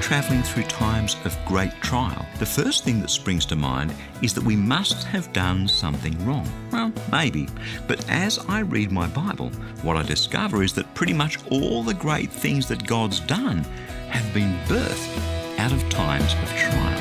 travelling 0.00 0.42
through 0.42 0.64
times 0.64 1.16
of 1.24 1.36
great 1.44 1.72
trial, 1.80 2.26
the 2.38 2.46
first 2.46 2.84
thing 2.84 3.00
that 3.00 3.10
springs 3.10 3.46
to 3.46 3.56
mind 3.56 3.94
is 4.22 4.34
that 4.34 4.44
we 4.44 4.56
must 4.56 5.04
have 5.04 5.32
done 5.32 5.66
something 5.66 6.24
wrong. 6.26 6.48
Well, 6.70 6.92
maybe. 7.10 7.48
But 7.86 8.08
as 8.08 8.38
I 8.48 8.60
read 8.60 8.92
my 8.92 9.06
Bible, 9.08 9.50
what 9.82 9.96
I 9.96 10.02
discover 10.02 10.62
is 10.62 10.72
that 10.74 10.94
pretty 10.94 11.12
much 11.12 11.38
all 11.50 11.82
the 11.82 11.94
great 11.94 12.30
things 12.30 12.68
that 12.68 12.86
God's 12.86 13.20
done 13.20 13.58
have 14.08 14.32
been 14.32 14.56
birthed 14.66 15.58
out 15.58 15.72
of 15.72 15.88
times 15.88 16.32
of 16.34 16.48
trial. 16.50 17.00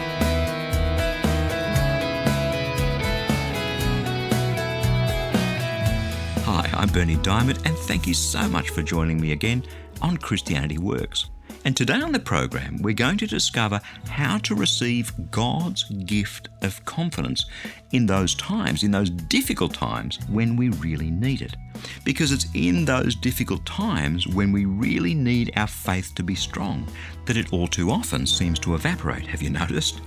Hi, 6.46 6.70
I'm 6.74 6.90
Bernie 6.90 7.18
Dymond, 7.18 7.66
and 7.66 7.78
thank 7.78 8.08
you 8.08 8.14
so 8.14 8.48
much 8.48 8.70
for 8.70 8.82
joining 8.82 9.20
me 9.20 9.32
again 9.32 9.64
on 10.02 10.18
Christianity 10.18 10.78
Works. 10.78 11.30
And 11.66 11.76
today 11.76 12.00
on 12.00 12.12
the 12.12 12.20
program, 12.20 12.78
we're 12.84 12.94
going 12.94 13.18
to 13.18 13.26
discover 13.26 13.82
how 14.08 14.38
to 14.38 14.54
receive 14.54 15.12
God's 15.32 15.84
gift 16.06 16.48
of 16.62 16.86
confidence 16.86 17.48
in 17.92 18.06
those 18.06 18.36
times, 18.36 18.84
in 18.84 18.92
those 18.92 19.10
difficult 19.10 19.74
times 19.74 20.20
when 20.30 20.56
we 20.56 20.70
really 20.70 21.10
need 21.10 21.42
it. 21.42 21.56
Because 22.04 22.32
it's 22.32 22.46
in 22.54 22.86
those 22.86 23.16
difficult 23.16 23.66
times 23.66 24.28
when 24.28 24.52
we 24.52 24.66
really 24.66 25.16
need 25.16 25.54
our 25.56 25.66
faith 25.66 26.14
to 26.16 26.24
be 26.24 26.36
strong 26.36 26.88
that 27.26 27.36
it 27.36 27.52
all 27.52 27.68
too 27.68 27.90
often 27.90 28.28
seems 28.28 28.60
to 28.60 28.76
evaporate. 28.76 29.26
Have 29.26 29.42
you 29.42 29.50
noticed? 29.50 30.02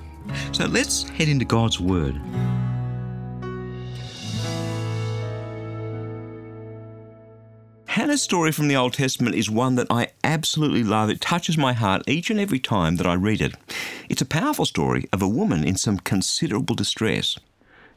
So 0.53 0.67
let's 0.67 1.09
head 1.09 1.29
into 1.29 1.45
God's 1.45 1.81
Word. 1.81 2.21
Hannah's 8.19 8.25
story 8.25 8.51
from 8.51 8.67
the 8.67 8.75
Old 8.75 8.95
Testament 8.95 9.37
is 9.37 9.49
one 9.49 9.77
that 9.77 9.87
I 9.89 10.09
absolutely 10.25 10.83
love. 10.83 11.09
It 11.09 11.21
touches 11.21 11.57
my 11.57 11.73
heart 11.73 12.03
each 12.09 12.31
and 12.31 12.41
every 12.41 12.59
time 12.59 12.97
that 12.97 13.07
I 13.07 13.15
read 13.15 13.41
it. 13.41 13.55
It's 14.09 14.21
a 14.21 14.27
powerful 14.27 14.65
story 14.65 15.09
of 15.13 15.23
a 15.23 15.29
woman 15.29 15.63
in 15.63 15.77
some 15.77 15.99
considerable 15.99 16.75
distress. 16.75 17.39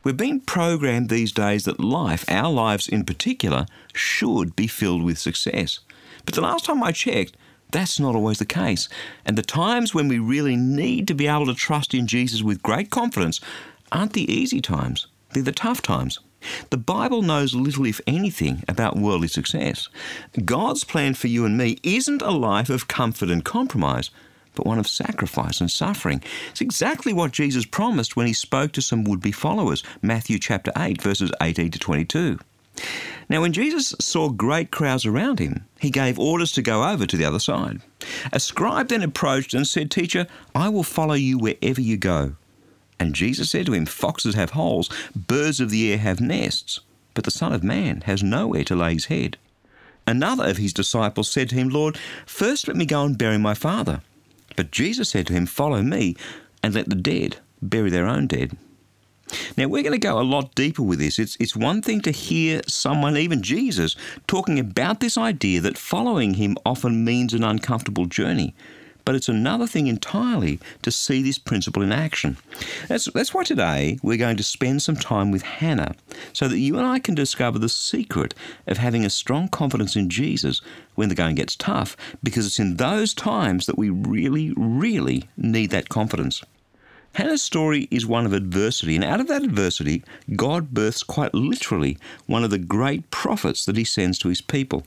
We're 0.03 0.13
being 0.13 0.39
programmed 0.39 1.09
these 1.09 1.31
days 1.31 1.66
that 1.66 1.80
life, 1.80 2.23
our 2.28 2.52
lives 2.52 2.88
in 2.88 3.03
particular, 3.03 3.66
should 3.95 4.55
be 4.55 4.67
filled 4.67 5.02
with 5.02 5.17
success. 5.17 5.80
But 6.23 6.35
the 6.35 6.41
last 6.41 6.66
time 6.66 6.83
I 6.83 6.91
checked, 6.91 7.35
that's 7.72 8.00
not 8.00 8.13
always 8.13 8.38
the 8.38 8.45
case. 8.45 8.89
And 9.25 9.35
the 9.35 9.41
times 9.41 9.95
when 9.95 10.08
we 10.08 10.19
really 10.19 10.56
need 10.56 11.08
to 11.08 11.16
be 11.16 11.25
able 11.25 11.47
to 11.47 11.56
trust 11.56 11.95
in 11.95 12.06
Jesus 12.06 12.44
with 12.44 12.61
great 12.61 12.91
confidence 12.91 13.41
aren't 13.91 14.13
the 14.13 14.31
easy 14.31 14.61
times, 14.61 15.08
they're 15.33 15.41
the 15.41 15.52
tough 15.52 15.81
times. 15.81 16.19
The 16.70 16.78
Bible 16.78 17.22
knows 17.22 17.53
little, 17.53 17.86
if 17.86 18.02
anything, 18.08 18.64
about 18.67 18.97
worldly 18.97 19.28
success. 19.28 19.89
God's 20.45 20.84
plan 20.84 21.14
for 21.14 21.28
you 21.28 21.45
and 21.45 21.58
me 21.58 21.78
isn't 21.84 22.22
a 22.22 22.31
life 22.31 22.70
of 22.70 22.88
comfort 22.88 23.30
and 23.30 23.44
compromise, 23.45 24.09
but 24.56 24.66
one 24.66 24.80
of 24.80 24.88
sacrifice 24.88 25.62
and 25.62 25.72
suffering. 25.72 26.22
It's 26.50 26.62
exactly 26.62 27.14
what 27.14 27.31
Jesus 27.31 27.66
promised 27.66 28.16
when 28.16 28.28
he 28.28 28.34
spoke 28.34 28.72
to 28.73 28.81
some 28.81 29.03
would 29.06 29.22
be 29.22 29.31
followers. 29.31 29.84
Matthew 30.02 30.39
chapter 30.39 30.72
8, 30.78 31.02
verses 31.02 31.31
18 31.42 31.72
to 31.72 31.80
22. 31.80 32.39
Now, 33.30 33.42
when 33.42 33.53
Jesus 33.53 33.95
saw 34.00 34.30
great 34.30 34.72
crowds 34.72 35.06
around 35.06 35.39
him, 35.39 35.66
he 35.80 35.89
gave 35.89 36.19
orders 36.19 36.52
to 36.53 36.62
go 36.62 36.84
over 36.89 37.06
to 37.06 37.17
the 37.17 37.25
other 37.25 37.39
side. 37.39 37.81
A 38.34 38.39
scribe 38.39 38.89
then 38.89 39.03
approached 39.03 39.53
and 39.53 39.66
said, 39.66 39.89
Teacher, 39.89 40.28
I 40.53 40.69
will 40.69 40.84
follow 40.84 41.14
you 41.14 41.38
wherever 41.38 41.80
you 41.80 41.97
go. 41.97 42.36
And 43.02 43.16
Jesus 43.16 43.49
said 43.49 43.66
to 43.66 43.73
him, 43.73 43.88
Foxes 43.88 44.35
have 44.35 44.52
holes, 44.52 44.88
birds 45.16 45.59
of 45.59 45.71
the 45.71 45.91
air 45.91 45.97
have 45.97 46.21
nests, 46.21 46.81
but 47.16 47.23
the 47.23 47.31
Son 47.31 47.52
of 47.52 47.63
Man 47.63 48.02
has 48.02 48.21
nowhere 48.21 48.63
to 48.66 48.75
lay 48.75 48.94
his 48.94 49.05
head. 49.05 49.38
Another 50.05 50.47
of 50.47 50.57
his 50.57 50.71
disciples 50.71 51.27
said 51.27 51.49
to 51.49 51.55
him, 51.55 51.69
Lord, 51.69 51.97
first 52.27 52.67
let 52.67 52.77
me 52.77 52.85
go 52.85 53.03
and 53.03 53.17
bury 53.17 53.39
my 53.39 53.55
father. 53.55 54.02
But 54.55 54.69
Jesus 54.69 55.09
said 55.09 55.25
to 55.27 55.33
him, 55.33 55.47
Follow 55.47 55.81
me, 55.81 56.16
and 56.61 56.75
let 56.75 56.89
the 56.89 56.95
dead 56.95 57.38
bury 57.59 57.89
their 57.89 58.05
own 58.05 58.27
dead. 58.27 58.55
Now, 59.57 59.66
we're 59.66 59.81
going 59.81 59.99
to 59.99 60.07
go 60.07 60.19
a 60.19 60.22
lot 60.22 60.53
deeper 60.53 60.83
with 60.83 61.00
this. 61.00 61.18
It's, 61.18 61.35
it's 61.39 61.56
one 61.56 61.81
thing 61.81 62.01
to 62.01 62.12
hear 62.12 62.62
someone, 62.68 63.18
even 63.18 63.41
Jesus, 63.41 63.95
talking 64.28 64.59
about 64.59 65.00
this 65.00 65.18
idea 65.18 65.59
that 65.62 65.75
following 65.75 66.35
him 66.35 66.56
often 66.68 67.03
means 67.03 67.33
an 67.33 67.44
uncomfortable 67.44 68.06
journey. 68.06 68.53
But 69.03 69.16
it's 69.16 69.29
another 69.29 69.67
thing 69.67 69.88
entirely 69.88 70.59
to 70.84 70.91
see 70.91 71.22
this 71.22 71.38
principle 71.39 71.81
in 71.81 71.91
action. 71.91 72.38
That's, 72.88 73.06
that's 73.06 73.34
why 73.34 73.44
today 73.44 73.97
we're 74.03 74.17
going 74.17 74.38
to 74.38 74.44
spend 74.44 74.81
some 74.81 74.95
time 74.95 75.31
with 75.31 75.41
Hannah 75.41 75.95
so 76.34 76.47
that 76.47 76.59
you 76.59 76.78
and 76.78 76.85
I 76.85 77.00
can 77.00 77.16
discover 77.16 77.57
the 77.57 77.69
secret 77.69 78.34
of 78.67 78.78
having 78.78 79.03
a 79.03 79.09
strong 79.09 79.47
confidence 79.47 79.95
in 79.95 80.09
Jesus 80.09 80.62
when 80.95 81.09
the 81.09 81.16
going 81.16 81.35
gets 81.35 81.56
tough, 81.56 81.97
because 82.22 82.45
it's 82.45 82.59
in 82.59 82.78
those 82.78 83.13
times 83.13 83.66
that 83.66 83.78
we 83.78 83.89
really, 83.89 84.53
really 84.56 85.23
need 85.38 85.72
that 85.72 85.89
confidence. 85.89 86.44
Hannah's 87.13 87.44
story 87.44 87.89
is 87.91 88.06
one 88.06 88.25
of 88.25 88.31
adversity, 88.31 88.95
and 88.95 89.03
out 89.03 89.19
of 89.19 89.28
that 89.28 89.44
adversity, 89.44 90.01
God 90.35 90.73
births 90.73 91.03
quite 91.03 91.33
literally 91.33 91.97
one 92.25 92.45
of 92.45 92.51
the 92.51 92.57
great 92.57 93.12
prophets 93.12 93.66
that 93.66 93.75
he 93.75 93.83
sends 93.83 94.18
to 94.19 94.29
his 94.29 94.39
people. 94.39 94.85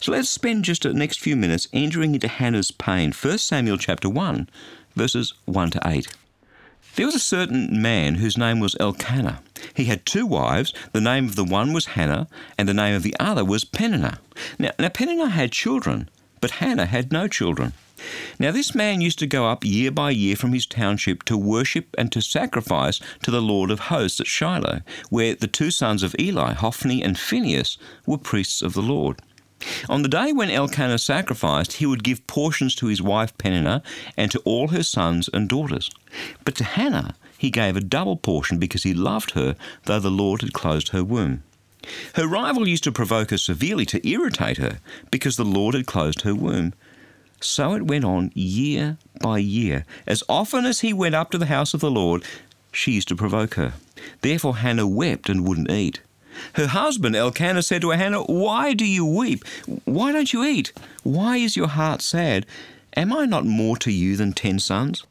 So 0.00 0.12
let's 0.12 0.30
spend 0.30 0.64
just 0.64 0.82
the 0.82 0.94
next 0.94 1.20
few 1.20 1.36
minutes 1.36 1.68
entering 1.72 2.14
into 2.14 2.28
Hannah's 2.28 2.70
pain. 2.70 3.12
1 3.12 3.38
Samuel 3.38 3.78
chapter 3.78 4.08
1, 4.08 4.48
verses 4.94 5.34
1 5.44 5.70
to 5.72 5.80
8. 5.84 6.08
There 6.94 7.06
was 7.06 7.14
a 7.14 7.20
certain 7.20 7.80
man 7.80 8.16
whose 8.16 8.36
name 8.36 8.58
was 8.58 8.76
Elkanah. 8.80 9.40
He 9.74 9.84
had 9.84 10.04
two 10.04 10.26
wives. 10.26 10.72
The 10.92 11.00
name 11.00 11.26
of 11.26 11.36
the 11.36 11.44
one 11.44 11.72
was 11.72 11.86
Hannah, 11.86 12.26
and 12.56 12.68
the 12.68 12.74
name 12.74 12.96
of 12.96 13.04
the 13.04 13.14
other 13.20 13.44
was 13.44 13.64
Peninnah. 13.64 14.18
Now, 14.58 14.72
now 14.78 14.88
Peninnah 14.88 15.28
had 15.28 15.52
children, 15.52 16.08
but 16.40 16.52
Hannah 16.52 16.86
had 16.86 17.12
no 17.12 17.28
children. 17.28 17.72
Now, 18.38 18.52
this 18.52 18.74
man 18.74 19.00
used 19.00 19.18
to 19.20 19.26
go 19.26 19.46
up 19.46 19.64
year 19.64 19.90
by 19.90 20.10
year 20.10 20.36
from 20.36 20.52
his 20.52 20.66
township 20.66 21.24
to 21.24 21.36
worship 21.36 21.94
and 21.96 22.10
to 22.12 22.22
sacrifice 22.22 23.00
to 23.22 23.30
the 23.30 23.42
Lord 23.42 23.70
of 23.70 23.80
hosts 23.80 24.20
at 24.20 24.26
Shiloh, 24.26 24.82
where 25.10 25.34
the 25.34 25.46
two 25.48 25.70
sons 25.70 26.02
of 26.02 26.16
Eli, 26.18 26.52
Hophni 26.54 27.02
and 27.02 27.18
Phinehas, 27.18 27.76
were 28.06 28.18
priests 28.18 28.62
of 28.62 28.74
the 28.74 28.82
Lord. 28.82 29.20
On 29.88 30.02
the 30.02 30.08
day 30.08 30.32
when 30.32 30.50
Elkanah 30.50 30.98
sacrificed, 30.98 31.74
he 31.74 31.86
would 31.86 32.04
give 32.04 32.26
portions 32.26 32.74
to 32.76 32.86
his 32.86 33.02
wife 33.02 33.36
Peninnah 33.38 33.82
and 34.16 34.30
to 34.30 34.38
all 34.40 34.68
her 34.68 34.82
sons 34.82 35.28
and 35.32 35.48
daughters. 35.48 35.90
But 36.44 36.54
to 36.56 36.64
Hannah 36.64 37.16
he 37.36 37.50
gave 37.50 37.76
a 37.76 37.80
double 37.80 38.16
portion 38.16 38.58
because 38.58 38.82
he 38.82 38.94
loved 38.94 39.32
her, 39.32 39.56
though 39.84 40.00
the 40.00 40.10
Lord 40.10 40.42
had 40.42 40.52
closed 40.52 40.88
her 40.90 41.04
womb. 41.04 41.42
Her 42.14 42.26
rival 42.26 42.68
used 42.68 42.84
to 42.84 42.92
provoke 42.92 43.30
her 43.30 43.38
severely 43.38 43.86
to 43.86 44.06
irritate 44.06 44.58
her 44.58 44.80
because 45.10 45.36
the 45.36 45.44
Lord 45.44 45.74
had 45.74 45.86
closed 45.86 46.22
her 46.22 46.34
womb. 46.34 46.74
So 47.40 47.74
it 47.74 47.86
went 47.86 48.04
on 48.04 48.32
year 48.34 48.98
by 49.20 49.38
year. 49.38 49.84
As 50.06 50.24
often 50.28 50.66
as 50.66 50.80
he 50.80 50.92
went 50.92 51.14
up 51.14 51.30
to 51.30 51.38
the 51.38 51.46
house 51.46 51.72
of 51.72 51.80
the 51.80 51.90
Lord, 51.90 52.24
she 52.72 52.92
used 52.92 53.08
to 53.08 53.16
provoke 53.16 53.54
her. 53.54 53.74
Therefore 54.20 54.56
Hannah 54.56 54.88
wept 54.88 55.28
and 55.28 55.46
wouldn't 55.46 55.70
eat. 55.70 56.00
Her 56.54 56.68
husband 56.68 57.16
Elkanah 57.16 57.62
said 57.62 57.82
to 57.82 57.90
Hannah, 57.90 58.22
Why 58.22 58.74
do 58.74 58.86
you 58.86 59.04
weep? 59.04 59.44
Why 59.84 60.12
don't 60.12 60.32
you 60.32 60.44
eat? 60.44 60.72
Why 61.02 61.36
is 61.36 61.56
your 61.56 61.68
heart 61.68 62.02
sad? 62.02 62.46
Am 62.96 63.12
I 63.12 63.26
not 63.26 63.44
more 63.44 63.76
to 63.78 63.92
you 63.92 64.16
than 64.16 64.32
ten 64.32 64.58
sons? 64.58 65.04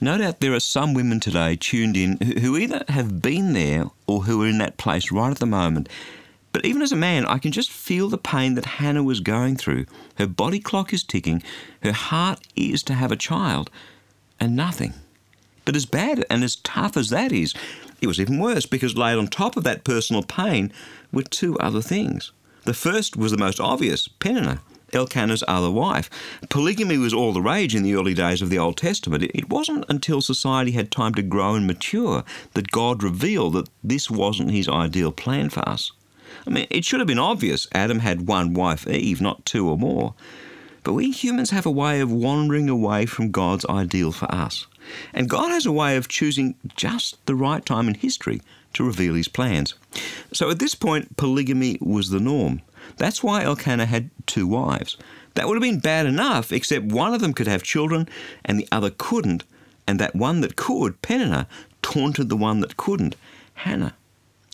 No 0.00 0.18
doubt 0.18 0.40
there 0.40 0.52
are 0.52 0.60
some 0.60 0.92
women 0.92 1.20
today 1.20 1.56
tuned 1.56 1.96
in 1.96 2.18
who 2.18 2.56
either 2.56 2.84
have 2.88 3.22
been 3.22 3.52
there 3.52 3.86
or 4.06 4.24
who 4.24 4.42
are 4.42 4.46
in 4.46 4.58
that 4.58 4.76
place 4.76 5.10
right 5.10 5.30
at 5.30 5.38
the 5.38 5.46
moment. 5.46 5.88
But 6.52 6.64
even 6.64 6.82
as 6.82 6.92
a 6.92 6.96
man, 6.96 7.26
I 7.26 7.38
can 7.38 7.52
just 7.52 7.70
feel 7.70 8.08
the 8.08 8.18
pain 8.18 8.54
that 8.54 8.64
Hannah 8.64 9.02
was 9.02 9.20
going 9.20 9.56
through. 9.56 9.86
Her 10.16 10.26
body 10.26 10.60
clock 10.60 10.92
is 10.92 11.02
ticking, 11.02 11.42
her 11.82 11.92
heart 11.92 12.40
is 12.54 12.82
to 12.84 12.94
have 12.94 13.10
a 13.10 13.16
child, 13.16 13.70
and 14.38 14.54
nothing. 14.54 14.94
But 15.64 15.74
as 15.74 15.86
bad 15.86 16.24
and 16.28 16.44
as 16.44 16.56
tough 16.56 16.96
as 16.96 17.10
that 17.10 17.32
is, 17.32 17.54
it 18.00 18.06
was 18.06 18.20
even 18.20 18.38
worse 18.38 18.66
because 18.66 18.96
laid 18.96 19.18
on 19.18 19.26
top 19.26 19.56
of 19.56 19.64
that 19.64 19.84
personal 19.84 20.22
pain 20.22 20.72
were 21.12 21.22
two 21.22 21.58
other 21.58 21.80
things. 21.80 22.32
The 22.64 22.74
first 22.74 23.16
was 23.16 23.30
the 23.30 23.38
most 23.38 23.60
obvious 23.60 24.08
Peninnah, 24.08 24.60
Elkanah's 24.92 25.44
other 25.46 25.70
wife. 25.70 26.08
Polygamy 26.48 26.98
was 26.98 27.12
all 27.12 27.32
the 27.32 27.42
rage 27.42 27.74
in 27.74 27.82
the 27.82 27.94
early 27.94 28.14
days 28.14 28.40
of 28.40 28.50
the 28.50 28.58
Old 28.58 28.76
Testament. 28.76 29.24
It 29.34 29.50
wasn't 29.50 29.84
until 29.88 30.20
society 30.20 30.72
had 30.72 30.90
time 30.90 31.14
to 31.14 31.22
grow 31.22 31.54
and 31.54 31.66
mature 31.66 32.24
that 32.54 32.70
God 32.70 33.02
revealed 33.02 33.54
that 33.54 33.68
this 33.82 34.10
wasn't 34.10 34.50
his 34.50 34.68
ideal 34.68 35.12
plan 35.12 35.50
for 35.50 35.66
us. 35.68 35.92
I 36.46 36.50
mean, 36.50 36.66
it 36.70 36.84
should 36.84 37.00
have 37.00 37.06
been 37.06 37.18
obvious 37.18 37.66
Adam 37.72 38.00
had 38.00 38.26
one 38.26 38.54
wife, 38.54 38.86
Eve, 38.86 39.20
not 39.20 39.44
two 39.44 39.68
or 39.68 39.78
more. 39.78 40.14
But 40.84 40.92
we 40.92 41.10
humans 41.10 41.50
have 41.50 41.66
a 41.66 41.70
way 41.70 42.00
of 42.00 42.12
wandering 42.12 42.68
away 42.68 43.06
from 43.06 43.30
God's 43.30 43.64
ideal 43.66 44.12
for 44.12 44.32
us. 44.32 44.66
And 45.14 45.30
God 45.30 45.48
has 45.50 45.64
a 45.64 45.72
way 45.72 45.96
of 45.96 46.08
choosing 46.08 46.54
just 46.76 47.24
the 47.26 47.34
right 47.34 47.64
time 47.64 47.88
in 47.88 47.94
history 47.94 48.42
to 48.74 48.84
reveal 48.84 49.14
his 49.14 49.28
plans. 49.28 49.74
So 50.32 50.50
at 50.50 50.58
this 50.58 50.74
point, 50.74 51.16
polygamy 51.16 51.78
was 51.80 52.10
the 52.10 52.20
norm. 52.20 52.60
That's 52.98 53.22
why 53.22 53.44
Elkanah 53.44 53.86
had 53.86 54.10
two 54.26 54.46
wives. 54.46 54.96
That 55.34 55.48
would 55.48 55.54
have 55.54 55.62
been 55.62 55.80
bad 55.80 56.06
enough, 56.06 56.52
except 56.52 56.84
one 56.84 57.14
of 57.14 57.20
them 57.20 57.32
could 57.32 57.46
have 57.46 57.62
children 57.62 58.08
and 58.44 58.58
the 58.58 58.68
other 58.70 58.90
couldn't, 58.90 59.44
and 59.86 59.98
that 59.98 60.14
one 60.14 60.42
that 60.42 60.56
could, 60.56 61.00
Peninnah, 61.02 61.48
taunted 61.82 62.28
the 62.28 62.36
one 62.36 62.60
that 62.60 62.76
couldn't, 62.76 63.16
Hannah. 63.54 63.94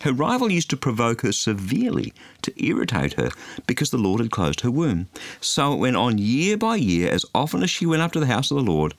Her 0.00 0.12
rival 0.12 0.50
used 0.50 0.70
to 0.70 0.76
provoke 0.76 1.20
her 1.22 1.32
severely 1.32 2.12
to 2.42 2.64
irritate 2.64 3.14
her 3.14 3.30
because 3.66 3.90
the 3.90 3.98
Lord 3.98 4.20
had 4.20 4.30
closed 4.30 4.62
her 4.62 4.70
womb. 4.70 5.08
So 5.40 5.74
it 5.74 5.78
went 5.78 5.96
on 5.96 6.18
year 6.18 6.56
by 6.56 6.76
year. 6.76 7.10
As 7.10 7.26
often 7.34 7.62
as 7.62 7.70
she 7.70 7.86
went 7.86 8.02
up 8.02 8.12
to 8.12 8.20
the 8.20 8.26
house 8.26 8.50
of 8.50 8.56
the 8.56 8.70
Lord, 8.70 8.94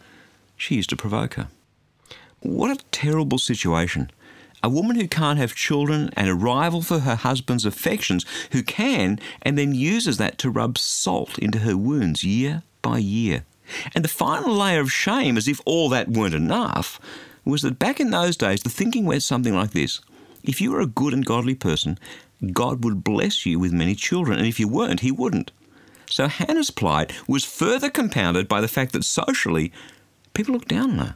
she 0.55 0.75
used 0.75 0.91
to 0.91 0.95
provoke 0.95 1.33
her. 1.35 1.47
What 2.41 2.71
a 2.71 2.83
terrible 2.91 3.39
situation. 3.39 4.11
A 4.63 4.69
woman 4.69 4.95
who 4.95 5.07
can't 5.07 5.39
have 5.39 5.55
children 5.55 6.11
and 6.15 6.29
a 6.29 6.35
rival 6.35 6.83
for 6.83 6.99
her 6.99 7.15
husband's 7.15 7.65
affections 7.65 8.25
who 8.51 8.61
can 8.61 9.19
and 9.41 9.57
then 9.57 9.73
uses 9.73 10.17
that 10.17 10.37
to 10.39 10.51
rub 10.51 10.77
salt 10.77 11.39
into 11.39 11.59
her 11.59 11.75
wounds 11.75 12.23
year 12.23 12.61
by 12.83 12.99
year. 12.99 13.43
And 13.95 14.03
the 14.03 14.09
final 14.09 14.53
layer 14.53 14.81
of 14.81 14.91
shame, 14.91 15.35
as 15.35 15.47
if 15.47 15.61
all 15.65 15.89
that 15.89 16.09
weren't 16.09 16.35
enough, 16.35 16.99
was 17.43 17.63
that 17.63 17.79
back 17.79 17.99
in 17.99 18.11
those 18.11 18.37
days 18.37 18.61
the 18.61 18.69
thinking 18.69 19.05
went 19.05 19.23
something 19.23 19.55
like 19.55 19.71
this 19.71 19.99
if 20.43 20.61
you 20.61 20.71
were 20.71 20.81
a 20.81 20.87
good 20.87 21.13
and 21.13 21.25
godly 21.25 21.55
person, 21.55 21.97
God 22.51 22.83
would 22.83 23.03
bless 23.03 23.45
you 23.45 23.59
with 23.59 23.71
many 23.71 23.95
children, 23.95 24.37
and 24.37 24.47
if 24.47 24.59
you 24.59 24.67
weren't, 24.67 25.01
He 25.01 25.11
wouldn't. 25.11 25.51
So 26.09 26.27
Hannah's 26.27 26.71
plight 26.71 27.13
was 27.27 27.45
further 27.45 27.89
compounded 27.89 28.47
by 28.47 28.61
the 28.61 28.67
fact 28.67 28.93
that 28.93 29.05
socially, 29.05 29.71
people 30.33 30.53
looked 30.53 30.67
down 30.67 30.91
on 30.91 30.97
her. 30.97 31.15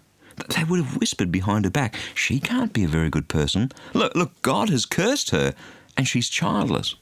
They 0.56 0.64
would 0.64 0.80
have 0.80 0.98
whispered 0.98 1.32
behind 1.32 1.66
her 1.66 1.72
back, 1.72 1.96
She 2.14 2.40
can't 2.40 2.74
be 2.74 2.84
a 2.84 2.90
very 2.90 3.10
good 3.10 3.28
person. 3.28 3.72
Look, 3.94 4.16
look, 4.16 4.42
God 4.42 4.70
has 4.70 4.86
cursed 4.86 5.32
her, 5.32 5.54
and 5.98 6.08
she's 6.08 6.30
childless. 6.30 6.96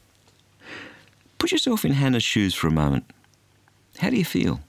Put 1.40 1.52
yourself 1.52 1.84
in 1.84 1.94
Hannah's 1.94 2.24
shoes 2.24 2.54
for 2.54 2.68
a 2.68 2.72
moment. 2.72 3.06
How 4.00 4.10
do 4.10 4.18
you 4.18 4.26
feel? 4.26 4.62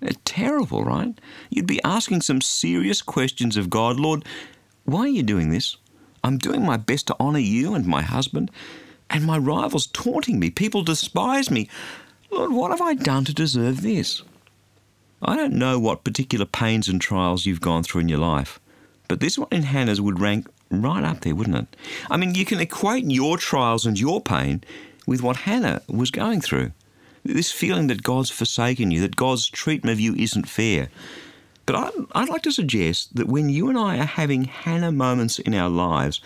It's 0.00 0.18
terrible, 0.24 0.84
right? 0.84 1.18
You'd 1.50 1.66
be 1.66 1.82
asking 1.82 2.22
some 2.22 2.40
serious 2.40 3.02
questions 3.02 3.56
of 3.56 3.68
God. 3.68 3.98
Lord, 3.98 4.24
why 4.84 5.00
are 5.00 5.08
you 5.08 5.22
doing 5.22 5.50
this? 5.50 5.76
I'm 6.22 6.38
doing 6.38 6.64
my 6.64 6.76
best 6.76 7.06
to 7.08 7.16
honour 7.18 7.38
you 7.38 7.74
and 7.74 7.86
my 7.86 8.02
husband, 8.02 8.50
and 9.08 9.24
my 9.24 9.38
rivals 9.38 9.86
taunting 9.86 10.38
me. 10.38 10.50
People 10.50 10.82
despise 10.82 11.50
me. 11.50 11.68
Lord, 12.30 12.52
what 12.52 12.70
have 12.70 12.80
I 12.80 12.94
done 12.94 13.24
to 13.24 13.34
deserve 13.34 13.82
this? 13.82 14.22
I 15.22 15.36
don't 15.36 15.54
know 15.54 15.78
what 15.78 16.04
particular 16.04 16.46
pains 16.46 16.88
and 16.88 17.00
trials 17.00 17.44
you've 17.44 17.60
gone 17.60 17.82
through 17.82 18.02
in 18.02 18.08
your 18.08 18.18
life, 18.18 18.60
but 19.08 19.20
this 19.20 19.36
one 19.36 19.48
in 19.50 19.64
Hannah's 19.64 20.00
would 20.00 20.20
rank 20.20 20.46
right 20.70 21.04
up 21.04 21.20
there, 21.20 21.34
wouldn't 21.34 21.56
it? 21.56 21.76
I 22.10 22.16
mean, 22.16 22.34
you 22.34 22.44
can 22.44 22.60
equate 22.60 23.04
your 23.04 23.36
trials 23.36 23.84
and 23.84 23.98
your 23.98 24.20
pain 24.20 24.62
with 25.06 25.22
what 25.22 25.38
Hannah 25.38 25.82
was 25.88 26.10
going 26.10 26.40
through. 26.40 26.72
This 27.24 27.52
feeling 27.52 27.88
that 27.88 28.02
God's 28.02 28.30
forsaken 28.30 28.90
you, 28.90 29.00
that 29.00 29.16
God's 29.16 29.48
treatment 29.48 29.92
of 29.92 30.00
you 30.00 30.14
isn't 30.14 30.48
fair. 30.48 30.88
But 31.70 31.94
I'd, 31.94 32.06
I'd 32.22 32.28
like 32.28 32.42
to 32.42 32.50
suggest 32.50 33.14
that 33.14 33.28
when 33.28 33.48
you 33.48 33.68
and 33.68 33.78
I 33.78 33.96
are 33.98 34.04
having 34.04 34.42
Hannah 34.42 34.90
moments 34.90 35.38
in 35.38 35.54
our 35.54 35.70
lives, 35.70 36.20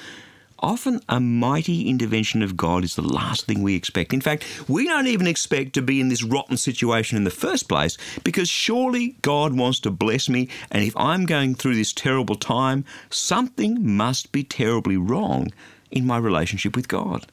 often 0.58 1.02
a 1.06 1.20
mighty 1.20 1.86
intervention 1.86 2.42
of 2.42 2.56
God 2.56 2.82
is 2.82 2.96
the 2.96 3.02
last 3.02 3.44
thing 3.44 3.62
we 3.62 3.74
expect. 3.74 4.14
In 4.14 4.22
fact, 4.22 4.46
we 4.70 4.86
don't 4.86 5.06
even 5.06 5.26
expect 5.26 5.74
to 5.74 5.82
be 5.82 6.00
in 6.00 6.08
this 6.08 6.22
rotten 6.22 6.56
situation 6.56 7.18
in 7.18 7.24
the 7.24 7.30
first 7.30 7.68
place 7.68 7.98
because 8.24 8.48
surely 8.48 9.16
God 9.20 9.52
wants 9.52 9.80
to 9.80 9.90
bless 9.90 10.30
me, 10.30 10.48
and 10.70 10.82
if 10.82 10.96
I'm 10.96 11.26
going 11.26 11.56
through 11.56 11.74
this 11.74 11.92
terrible 11.92 12.36
time, 12.36 12.86
something 13.10 13.86
must 13.86 14.32
be 14.32 14.44
terribly 14.44 14.96
wrong 14.96 15.52
in 15.90 16.06
my 16.06 16.16
relationship 16.16 16.74
with 16.74 16.88
God. 16.88 17.26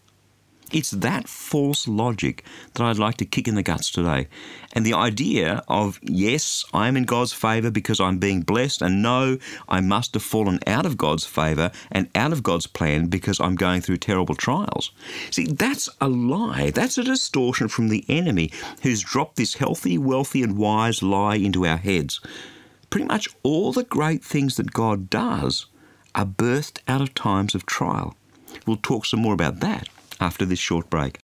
It's 0.71 0.91
that 0.91 1.27
false 1.27 1.85
logic 1.85 2.45
that 2.73 2.83
I'd 2.83 2.97
like 2.97 3.17
to 3.17 3.25
kick 3.25 3.47
in 3.47 3.55
the 3.55 3.63
guts 3.63 3.91
today. 3.91 4.27
And 4.71 4.85
the 4.85 4.93
idea 4.93 5.63
of, 5.67 5.99
yes, 6.01 6.63
I'm 6.73 6.95
in 6.95 7.03
God's 7.03 7.33
favour 7.33 7.69
because 7.69 7.99
I'm 7.99 8.19
being 8.19 8.41
blessed, 8.41 8.81
and 8.81 9.01
no, 9.01 9.37
I 9.67 9.81
must 9.81 10.13
have 10.13 10.23
fallen 10.23 10.59
out 10.65 10.85
of 10.85 10.97
God's 10.97 11.25
favour 11.25 11.71
and 11.91 12.09
out 12.15 12.31
of 12.31 12.41
God's 12.41 12.67
plan 12.67 13.07
because 13.07 13.39
I'm 13.41 13.55
going 13.55 13.81
through 13.81 13.97
terrible 13.97 14.35
trials. 14.35 14.91
See, 15.29 15.45
that's 15.45 15.89
a 15.99 16.07
lie. 16.07 16.71
That's 16.71 16.97
a 16.97 17.03
distortion 17.03 17.67
from 17.67 17.89
the 17.89 18.05
enemy 18.07 18.51
who's 18.81 19.01
dropped 19.01 19.35
this 19.35 19.55
healthy, 19.55 19.97
wealthy, 19.97 20.41
and 20.41 20.57
wise 20.57 21.03
lie 21.03 21.35
into 21.35 21.65
our 21.65 21.77
heads. 21.77 22.21
Pretty 22.89 23.07
much 23.07 23.27
all 23.43 23.73
the 23.73 23.83
great 23.83 24.23
things 24.23 24.55
that 24.55 24.71
God 24.71 25.09
does 25.09 25.65
are 26.15 26.25
birthed 26.25 26.79
out 26.87 27.01
of 27.01 27.13
times 27.13 27.55
of 27.55 27.65
trial. 27.65 28.15
We'll 28.65 28.77
talk 28.77 29.05
some 29.05 29.21
more 29.21 29.33
about 29.33 29.59
that 29.61 29.89
after 30.21 30.45
this 30.45 30.59
short 30.59 30.89
break. 30.89 31.19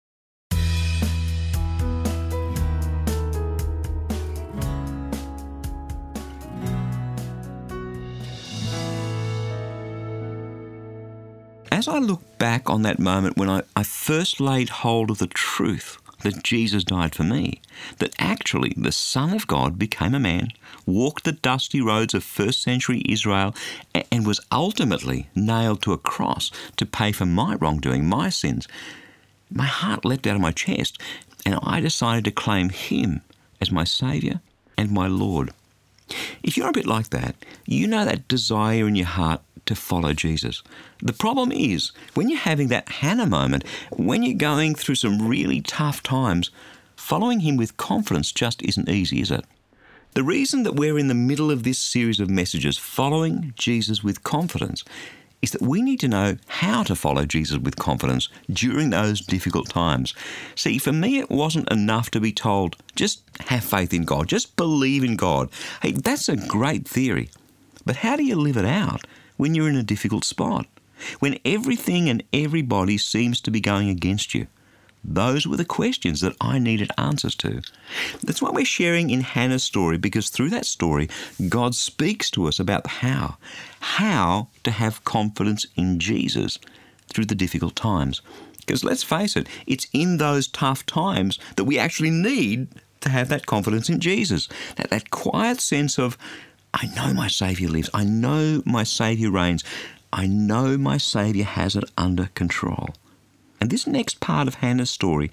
As 11.72 11.88
I 11.88 11.98
look 11.98 12.22
back 12.38 12.70
on 12.70 12.84
that 12.84 13.00
moment 13.00 13.36
when 13.36 13.50
I, 13.50 13.64
I 13.76 13.84
first 13.84 14.40
laid 14.40 14.70
hold 14.70 15.10
of 15.10 15.18
the 15.18 15.28
truth 15.28 16.03
that 16.24 16.44
Jesus 16.44 16.84
died 16.84 17.16
for 17.16 17.24
me, 17.24 17.62
that 18.00 18.16
actually 18.18 18.74
the 18.76 18.92
Son 18.92 19.34
of 19.34 19.48
God 19.48 19.78
became 19.78 20.16
a 20.16 20.20
man, 20.20 20.50
walked 20.86 21.24
the 21.24 21.32
dusty 21.32 21.82
roads 21.82 22.14
of 22.14 22.24
first 22.24 22.62
century 22.62 23.04
Israel, 23.08 23.56
and 24.12 24.26
was 24.26 24.42
ultimately 24.52 25.28
nailed 25.36 25.82
to 25.84 25.94
a 25.94 25.98
cross 25.98 26.52
to 26.78 26.86
pay 26.86 27.12
for 27.12 27.26
my 27.26 27.56
wrongdoing, 27.56 28.08
my 28.08 28.30
sins. 28.30 28.68
My 29.52 29.66
heart 29.66 30.06
leapt 30.06 30.26
out 30.28 30.36
of 30.36 30.42
my 30.42 30.52
chest, 30.52 31.00
and 31.46 31.60
I 31.62 31.80
decided 31.80 32.26
to 32.26 32.32
claim 32.32 32.70
him 32.70 33.22
as 33.62 33.72
my 33.72 33.84
Saviour 33.84 34.42
and 34.78 34.92
my 34.92 35.08
Lord. 35.08 35.52
If 36.42 36.58
you're 36.58 36.70
a 36.70 36.74
bit 36.74 36.86
like 36.86 37.10
that, 37.10 37.36
you 37.66 37.88
know 37.88 38.06
that 38.06 38.28
desire 38.28 38.88
in 38.88 38.96
your 38.96 39.08
heart 39.08 39.42
to 39.66 39.76
follow 39.76 40.14
Jesus. 40.14 40.64
The 41.00 41.14
problem 41.14 41.52
is, 41.52 41.92
when 42.14 42.30
you're 42.30 42.40
having 42.40 42.68
that 42.70 42.90
Hannah 42.90 43.26
moment, 43.26 43.64
when 43.92 44.24
you're 44.24 44.38
going 44.38 44.76
through 44.76 44.96
some 44.96 45.28
really 45.28 45.62
tough 45.62 46.04
times, 46.04 46.52
following 46.96 47.42
Him 47.42 47.58
with 47.58 47.78
confidence 47.78 48.32
just 48.32 48.62
isn't 48.64 48.90
easy, 48.90 49.22
is 49.22 49.32
it? 49.32 49.46
The 50.14 50.24
reason 50.24 50.64
that 50.64 50.76
we're 50.76 51.00
in 51.00 51.08
the 51.08 51.16
middle 51.16 51.50
of 51.50 51.64
this 51.64 51.80
series 51.80 52.20
of 52.20 52.30
messages, 52.30 52.78
following 52.78 53.54
Jesus 53.58 54.04
with 54.04 54.24
confidence, 54.24 54.84
is 55.42 55.52
that 55.52 55.62
we 55.62 55.82
need 55.82 56.00
to 56.00 56.08
know 56.08 56.38
how 56.48 56.84
to 56.84 56.96
follow 56.96 57.26
Jesus 57.26 57.58
with 57.58 57.76
confidence 57.76 58.30
during 58.50 58.92
those 58.92 59.20
difficult 59.20 59.70
times. 59.70 60.14
See, 60.56 60.78
for 60.78 60.94
me, 60.94 61.20
it 61.20 61.30
wasn't 61.30 61.70
enough 61.72 62.10
to 62.12 62.22
be 62.22 62.32
told, 62.32 62.78
just 62.96 63.24
have 63.42 63.64
faith 63.64 63.94
in 63.94 64.06
God, 64.06 64.30
just 64.30 64.56
believe 64.56 65.04
in 65.04 65.18
God. 65.18 65.50
Hey, 65.82 65.92
that's 65.92 66.30
a 66.30 66.38
great 66.38 66.88
theory. 66.88 67.30
But 67.86 67.98
how 67.98 68.16
do 68.16 68.24
you 68.24 68.36
live 68.36 68.56
it 68.56 68.66
out 68.66 69.06
when 69.38 69.56
you're 69.56 69.70
in 69.70 69.76
a 69.76 69.84
difficult 69.84 70.24
spot? 70.24 70.68
When 71.20 71.40
everything 71.44 72.10
and 72.10 72.24
everybody 72.32 72.98
seems 72.98 73.42
to 73.42 73.52
be 73.52 73.60
going 73.60 73.90
against 73.90 74.34
you? 74.34 74.48
Those 75.04 75.46
were 75.46 75.58
the 75.58 75.66
questions 75.66 76.22
that 76.22 76.36
I 76.40 76.60
needed 76.60 76.90
answers 76.98 77.36
to. 77.36 77.62
That's 78.24 78.42
why 78.42 78.52
we're 78.52 78.64
sharing 78.64 79.10
in 79.10 79.22
Hannah's 79.22 79.64
story, 79.64 79.98
because 79.98 80.30
through 80.30 80.50
that 80.52 80.66
story, 80.66 81.10
God 81.50 81.76
speaks 81.76 82.32
to 82.32 82.48
us 82.48 82.60
about 82.60 82.88
how. 82.88 83.38
How 83.82 84.48
to 84.64 84.72
have 84.72 85.04
confidence 85.04 85.66
in 85.76 86.00
Jesus 86.00 86.58
through 87.08 87.26
the 87.26 87.36
difficult 87.36 87.76
times. 87.76 88.22
Because 88.60 88.86
let's 88.86 89.04
face 89.04 89.36
it, 89.36 89.48
it's 89.68 89.88
in 89.92 90.18
those 90.18 90.48
tough 90.48 90.86
times 90.86 91.38
that 91.58 91.66
we 91.66 91.78
actually 91.78 92.12
need 92.12 92.70
to 93.02 93.10
have 93.10 93.28
that 93.28 93.46
confidence 93.46 93.90
in 93.90 94.00
Jesus. 94.00 94.48
That, 94.78 94.90
that 94.90 95.12
quiet 95.12 95.60
sense 95.60 96.00
of, 96.00 96.18
I 96.74 96.88
know 96.96 97.14
my 97.14 97.28
Saviour 97.28 97.70
lives, 97.70 97.90
I 97.94 98.04
know 98.04 98.64
my 98.66 98.84
Saviour 98.84 99.32
reigns, 99.32 99.64
I 100.12 100.26
know 100.26 100.78
my 100.78 100.98
Saviour 100.98 101.46
has 101.46 101.76
it 101.76 101.84
under 101.98 102.30
control. 102.34 102.90
And 103.62 103.70
this 103.70 103.86
next 103.88 104.20
part 104.20 104.48
of 104.48 104.56
Hannah's 104.56 104.90
story 104.90 105.32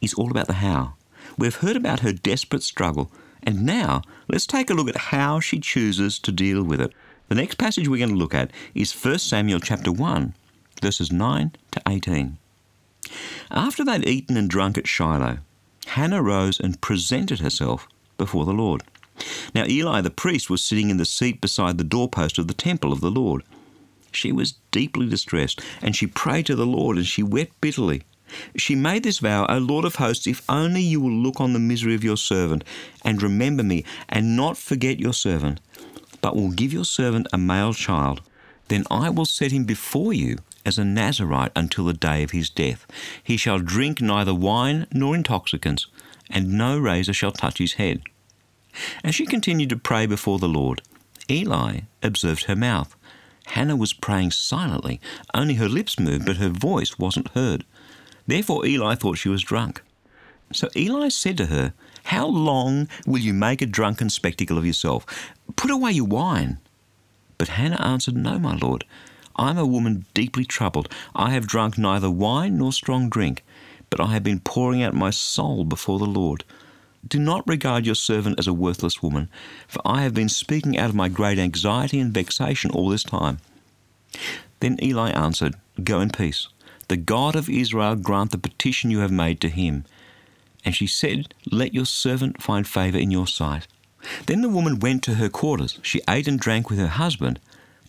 is 0.00 0.14
all 0.14 0.30
about 0.30 0.46
the 0.46 0.54
how. 0.54 0.94
We've 1.36 1.54
heard 1.54 1.76
about 1.76 2.00
her 2.00 2.12
desperate 2.12 2.62
struggle, 2.62 3.12
and 3.42 3.64
now 3.64 4.02
let's 4.28 4.46
take 4.46 4.70
a 4.70 4.74
look 4.74 4.88
at 4.88 4.96
how 4.96 5.38
she 5.38 5.60
chooses 5.60 6.18
to 6.20 6.32
deal 6.32 6.62
with 6.62 6.80
it. 6.80 6.92
The 7.28 7.34
next 7.34 7.58
passage 7.58 7.88
we're 7.88 7.98
going 7.98 8.10
to 8.10 8.16
look 8.16 8.34
at 8.34 8.50
is 8.74 8.92
1 8.92 9.18
Samuel 9.18 9.60
chapter 9.60 9.92
1, 9.92 10.34
verses 10.82 11.12
9 11.12 11.52
to 11.70 11.82
18. 11.88 12.38
After 13.50 13.84
they'd 13.84 14.08
eaten 14.08 14.36
and 14.36 14.48
drunk 14.48 14.76
at 14.78 14.88
Shiloh, 14.88 15.38
Hannah 15.86 16.22
rose 16.22 16.58
and 16.58 16.80
presented 16.80 17.40
herself 17.40 17.86
before 18.18 18.44
the 18.44 18.52
Lord. 18.52 18.82
Now 19.54 19.64
Eli 19.66 20.00
the 20.00 20.10
priest 20.10 20.50
was 20.50 20.62
sitting 20.62 20.90
in 20.90 20.96
the 20.96 21.04
seat 21.04 21.40
beside 21.40 21.78
the 21.78 21.84
doorpost 21.84 22.38
of 22.38 22.48
the 22.48 22.54
temple 22.54 22.92
of 22.92 23.00
the 23.00 23.10
Lord. 23.10 23.42
She 24.12 24.32
was 24.32 24.54
deeply 24.70 25.08
distressed, 25.08 25.60
and 25.82 25.94
she 25.94 26.06
prayed 26.06 26.46
to 26.46 26.56
the 26.56 26.66
Lord, 26.66 26.96
and 26.96 27.06
she 27.06 27.22
wept 27.22 27.60
bitterly. 27.60 28.02
She 28.56 28.74
made 28.74 29.02
this 29.02 29.18
vow, 29.18 29.46
O 29.48 29.58
Lord 29.58 29.84
of 29.84 29.96
hosts, 29.96 30.26
if 30.26 30.42
only 30.48 30.82
you 30.82 31.00
will 31.00 31.12
look 31.12 31.40
on 31.40 31.52
the 31.52 31.58
misery 31.58 31.94
of 31.94 32.04
your 32.04 32.16
servant, 32.16 32.64
and 33.04 33.22
remember 33.22 33.62
me, 33.62 33.84
and 34.08 34.36
not 34.36 34.56
forget 34.56 35.00
your 35.00 35.12
servant, 35.12 35.60
but 36.20 36.36
will 36.36 36.50
give 36.50 36.72
your 36.72 36.84
servant 36.84 37.26
a 37.32 37.38
male 37.38 37.74
child, 37.74 38.20
then 38.68 38.84
I 38.90 39.10
will 39.10 39.24
set 39.24 39.50
him 39.50 39.64
before 39.64 40.12
you 40.12 40.38
as 40.64 40.78
a 40.78 40.84
Nazarite 40.84 41.52
until 41.56 41.86
the 41.86 41.92
day 41.92 42.22
of 42.22 42.30
his 42.30 42.50
death. 42.50 42.86
He 43.22 43.36
shall 43.36 43.58
drink 43.58 44.00
neither 44.00 44.34
wine 44.34 44.86
nor 44.92 45.16
intoxicants, 45.16 45.86
and 46.28 46.52
no 46.52 46.78
razor 46.78 47.12
shall 47.12 47.32
touch 47.32 47.58
his 47.58 47.74
head. 47.74 48.02
As 49.02 49.14
she 49.14 49.26
continued 49.26 49.70
to 49.70 49.76
pray 49.76 50.06
before 50.06 50.38
the 50.38 50.48
Lord, 50.48 50.82
Eli 51.30 51.80
observed 52.02 52.44
her 52.44 52.56
mouth 52.56 52.96
Hannah 53.50 53.76
was 53.76 53.92
praying 53.92 54.30
silently. 54.30 55.00
Only 55.34 55.54
her 55.54 55.68
lips 55.68 55.98
moved, 55.98 56.26
but 56.26 56.36
her 56.36 56.50
voice 56.50 56.98
wasn't 56.98 57.32
heard. 57.32 57.64
Therefore, 58.26 58.64
Eli 58.64 58.94
thought 58.94 59.18
she 59.18 59.28
was 59.28 59.42
drunk. 59.42 59.82
So 60.52 60.68
Eli 60.76 61.08
said 61.08 61.36
to 61.38 61.46
her, 61.46 61.72
How 62.04 62.26
long 62.26 62.88
will 63.06 63.18
you 63.18 63.34
make 63.34 63.60
a 63.60 63.66
drunken 63.66 64.08
spectacle 64.08 64.56
of 64.56 64.66
yourself? 64.66 65.04
Put 65.56 65.70
away 65.70 65.92
your 65.92 66.06
wine. 66.06 66.58
But 67.38 67.48
Hannah 67.48 67.80
answered, 67.80 68.16
No, 68.16 68.38
my 68.38 68.54
lord. 68.54 68.84
I 69.34 69.50
am 69.50 69.58
a 69.58 69.66
woman 69.66 70.04
deeply 70.14 70.44
troubled. 70.44 70.92
I 71.14 71.30
have 71.30 71.46
drunk 71.46 71.76
neither 71.76 72.10
wine 72.10 72.58
nor 72.58 72.72
strong 72.72 73.08
drink, 73.08 73.42
but 73.88 74.00
I 74.00 74.12
have 74.12 74.22
been 74.22 74.40
pouring 74.40 74.82
out 74.82 74.94
my 74.94 75.10
soul 75.10 75.64
before 75.64 75.98
the 75.98 76.04
Lord. 76.04 76.44
Do 77.06 77.18
not 77.18 77.48
regard 77.48 77.86
your 77.86 77.94
servant 77.94 78.38
as 78.38 78.46
a 78.46 78.52
worthless 78.52 79.02
woman, 79.02 79.28
for 79.66 79.80
I 79.84 80.02
have 80.02 80.14
been 80.14 80.28
speaking 80.28 80.76
out 80.78 80.90
of 80.90 80.94
my 80.94 81.08
great 81.08 81.38
anxiety 81.38 81.98
and 81.98 82.12
vexation 82.12 82.70
all 82.70 82.88
this 82.88 83.04
time. 83.04 83.38
Then 84.60 84.78
Eli 84.82 85.10
answered, 85.10 85.54
Go 85.82 86.00
in 86.00 86.10
peace. 86.10 86.48
The 86.88 86.96
God 86.96 87.36
of 87.36 87.48
Israel 87.48 87.96
grant 87.96 88.32
the 88.32 88.38
petition 88.38 88.90
you 88.90 88.98
have 88.98 89.12
made 89.12 89.40
to 89.40 89.48
him. 89.48 89.84
And 90.64 90.74
she 90.74 90.86
said, 90.86 91.34
Let 91.50 91.72
your 91.72 91.86
servant 91.86 92.42
find 92.42 92.66
favour 92.66 92.98
in 92.98 93.10
your 93.10 93.26
sight. 93.26 93.66
Then 94.26 94.42
the 94.42 94.48
woman 94.48 94.78
went 94.78 95.02
to 95.04 95.14
her 95.14 95.28
quarters. 95.28 95.78
She 95.82 96.02
ate 96.08 96.28
and 96.28 96.38
drank 96.38 96.68
with 96.68 96.78
her 96.78 96.88
husband, 96.88 97.40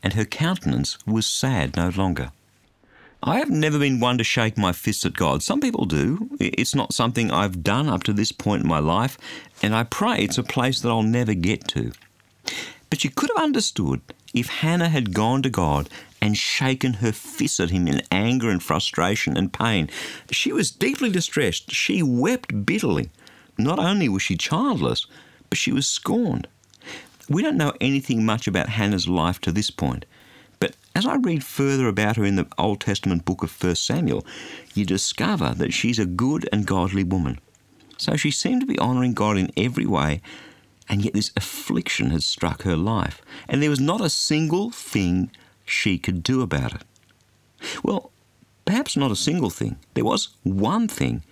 and 0.04 0.14
her 0.14 0.26
countenance 0.26 0.98
was 1.06 1.26
sad 1.26 1.76
no 1.76 1.90
longer. 1.90 2.32
I 3.24 3.38
have 3.38 3.52
never 3.52 3.78
been 3.78 4.00
one 4.00 4.18
to 4.18 4.24
shake 4.24 4.58
my 4.58 4.72
fist 4.72 5.06
at 5.06 5.14
God. 5.14 5.44
Some 5.44 5.62
people 5.62 5.86
do. 5.86 6.28
It's 6.40 6.74
not 6.74 6.92
something 6.92 7.30
I've 7.30 7.64
done 7.64 7.88
up 7.88 8.02
to 8.04 8.14
this 8.14 8.32
point 8.32 8.64
in 8.64 8.68
my 8.68 8.80
life, 8.80 9.16
and 9.62 9.76
I 9.76 9.84
pray 9.84 10.24
it's 10.24 10.40
a 10.40 10.44
place 10.44 10.82
that 10.82 10.90
I'll 10.90 11.04
never 11.04 11.36
get 11.36 11.68
to. 11.70 11.92
But 12.90 13.04
you 13.04 13.12
could 13.12 13.30
have 13.36 13.44
understood 13.44 14.02
if 14.34 14.48
Hannah 14.48 14.90
had 14.90 15.14
gone 15.14 15.44
to 15.44 15.52
God 15.52 15.88
and 16.20 16.36
shaken 16.36 16.94
her 16.94 17.12
fist 17.12 17.60
at 17.60 17.70
him 17.70 17.88
in 17.88 18.02
anger 18.12 18.50
and 18.50 18.62
frustration 18.62 19.38
and 19.38 19.54
pain. 19.54 19.92
She 20.32 20.52
was 20.52 20.72
deeply 20.72 21.12
distressed. 21.12 21.70
She 21.70 22.02
wept 22.02 22.66
bitterly. 22.66 23.12
Not 23.56 23.78
only 23.78 24.10
was 24.10 24.24
she 24.24 24.36
childless, 24.36 25.06
but 25.48 25.60
she 25.60 25.72
was 25.72 25.86
scorned. 25.86 26.48
We 27.30 27.44
don't 27.44 27.58
know 27.58 27.74
anything 27.80 28.26
much 28.26 28.48
about 28.48 28.70
Hannah's 28.70 29.08
life 29.08 29.40
to 29.42 29.52
this 29.52 29.70
point. 29.70 30.06
As 30.94 31.06
I 31.06 31.16
read 31.16 31.44
further 31.44 31.88
about 31.88 32.18
her 32.18 32.26
in 32.26 32.36
the 32.36 32.48
Old 32.58 32.82
Testament 32.82 33.24
book 33.24 33.44
of 33.44 33.64
1 33.64 33.76
Samuel, 33.76 34.26
you 34.74 34.86
discover 34.86 35.54
that 35.56 35.74
she's 35.74 36.00
a 36.00 36.06
good 36.06 36.48
and 36.52 36.66
godly 36.66 37.04
woman. 37.04 37.40
So 37.98 38.16
she 38.16 38.32
seemed 38.32 38.62
to 38.62 38.68
be 38.68 38.80
honouring 38.80 39.14
God 39.14 39.38
in 39.38 39.52
every 39.56 39.86
way, 39.86 40.22
and 40.90 41.04
yet 41.04 41.14
this 41.14 41.32
affliction 41.38 42.10
had 42.10 42.24
struck 42.24 42.64
her 42.64 42.76
life, 42.76 43.22
and 43.48 43.62
there 43.62 43.70
was 43.70 43.80
not 43.80 44.02
a 44.02 44.10
single 44.10 44.72
thing 44.72 45.32
she 45.66 45.98
could 45.98 46.24
do 46.24 46.42
about 46.42 46.74
it. 46.76 46.84
Well, 47.84 48.12
perhaps 48.66 48.98
not 48.98 49.12
a 49.12 49.16
single 49.16 49.50
thing. 49.50 49.78
There 49.94 50.04
was 50.04 50.30
one 50.44 50.88
thing, 50.88 51.24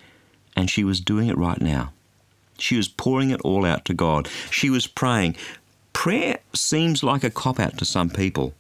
and 0.56 0.70
she 0.70 0.84
was 0.84 1.02
doing 1.02 1.28
it 1.28 1.38
right 1.38 1.60
now. 1.60 1.92
She 2.58 2.78
was 2.78 2.88
pouring 2.88 3.32
it 3.32 3.42
all 3.42 3.66
out 3.66 3.84
to 3.86 3.94
God. 3.94 4.30
She 4.52 4.70
was 4.70 4.88
praying. 4.88 5.36
Prayer 5.92 6.40
seems 6.54 7.04
like 7.04 7.24
a 7.24 7.30
cop 7.30 7.60
out 7.60 7.78
to 7.78 7.86
some 7.86 8.10
people. 8.10 8.54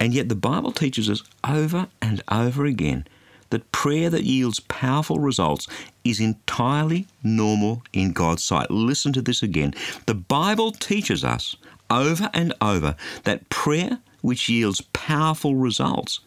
And 0.00 0.14
yet 0.14 0.30
the 0.30 0.34
Bible 0.34 0.72
teaches 0.72 1.10
us 1.10 1.22
over 1.46 1.86
and 2.00 2.22
over 2.30 2.64
again 2.64 3.06
that 3.50 3.70
prayer 3.70 4.08
that 4.08 4.24
yields 4.24 4.60
powerful 4.60 5.18
results 5.18 5.68
is 6.04 6.20
entirely 6.20 7.06
normal 7.22 7.82
in 7.92 8.12
God's 8.12 8.42
sight. 8.42 8.70
Listen 8.70 9.12
to 9.12 9.22
this 9.22 9.42
again. 9.42 9.74
The 10.06 10.14
Bible 10.14 10.72
teaches 10.72 11.22
us 11.22 11.56
over 11.90 12.30
and 12.32 12.54
over 12.60 12.96
that 13.24 13.48
prayer 13.50 13.98
which 14.22 14.48
yields 14.48 14.80
powerful 14.92 15.56
results 15.56 16.20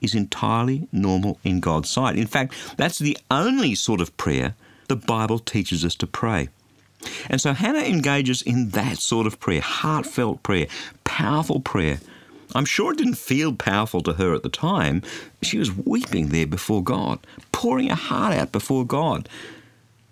is 0.00 0.14
entirely 0.14 0.86
normal 0.92 1.38
in 1.42 1.60
God's 1.60 1.90
sight. 1.90 2.16
In 2.16 2.26
fact, 2.26 2.54
that's 2.76 2.98
the 2.98 3.18
only 3.30 3.74
sort 3.74 4.00
of 4.00 4.16
prayer 4.16 4.54
the 4.86 4.96
Bible 4.96 5.38
teaches 5.38 5.84
us 5.84 5.96
to 5.96 6.06
pray. 6.06 6.48
And 7.28 7.40
so 7.40 7.52
Hannah 7.52 7.80
engages 7.80 8.42
in 8.42 8.70
that 8.70 8.98
sort 8.98 9.26
of 9.26 9.40
prayer, 9.40 9.60
heartfelt 9.60 10.42
prayer, 10.42 10.66
powerful 11.04 11.60
prayer 11.60 11.98
I'm 12.58 12.64
sure 12.64 12.90
it 12.90 12.98
didn't 12.98 13.14
feel 13.14 13.52
powerful 13.52 14.02
to 14.02 14.14
her 14.14 14.34
at 14.34 14.42
the 14.42 14.48
time. 14.48 15.02
She 15.42 15.58
was 15.58 15.70
weeping 15.70 16.30
there 16.30 16.46
before 16.46 16.82
God, 16.82 17.20
pouring 17.52 17.88
her 17.88 17.94
heart 17.94 18.34
out 18.34 18.50
before 18.50 18.84
God. 18.84 19.28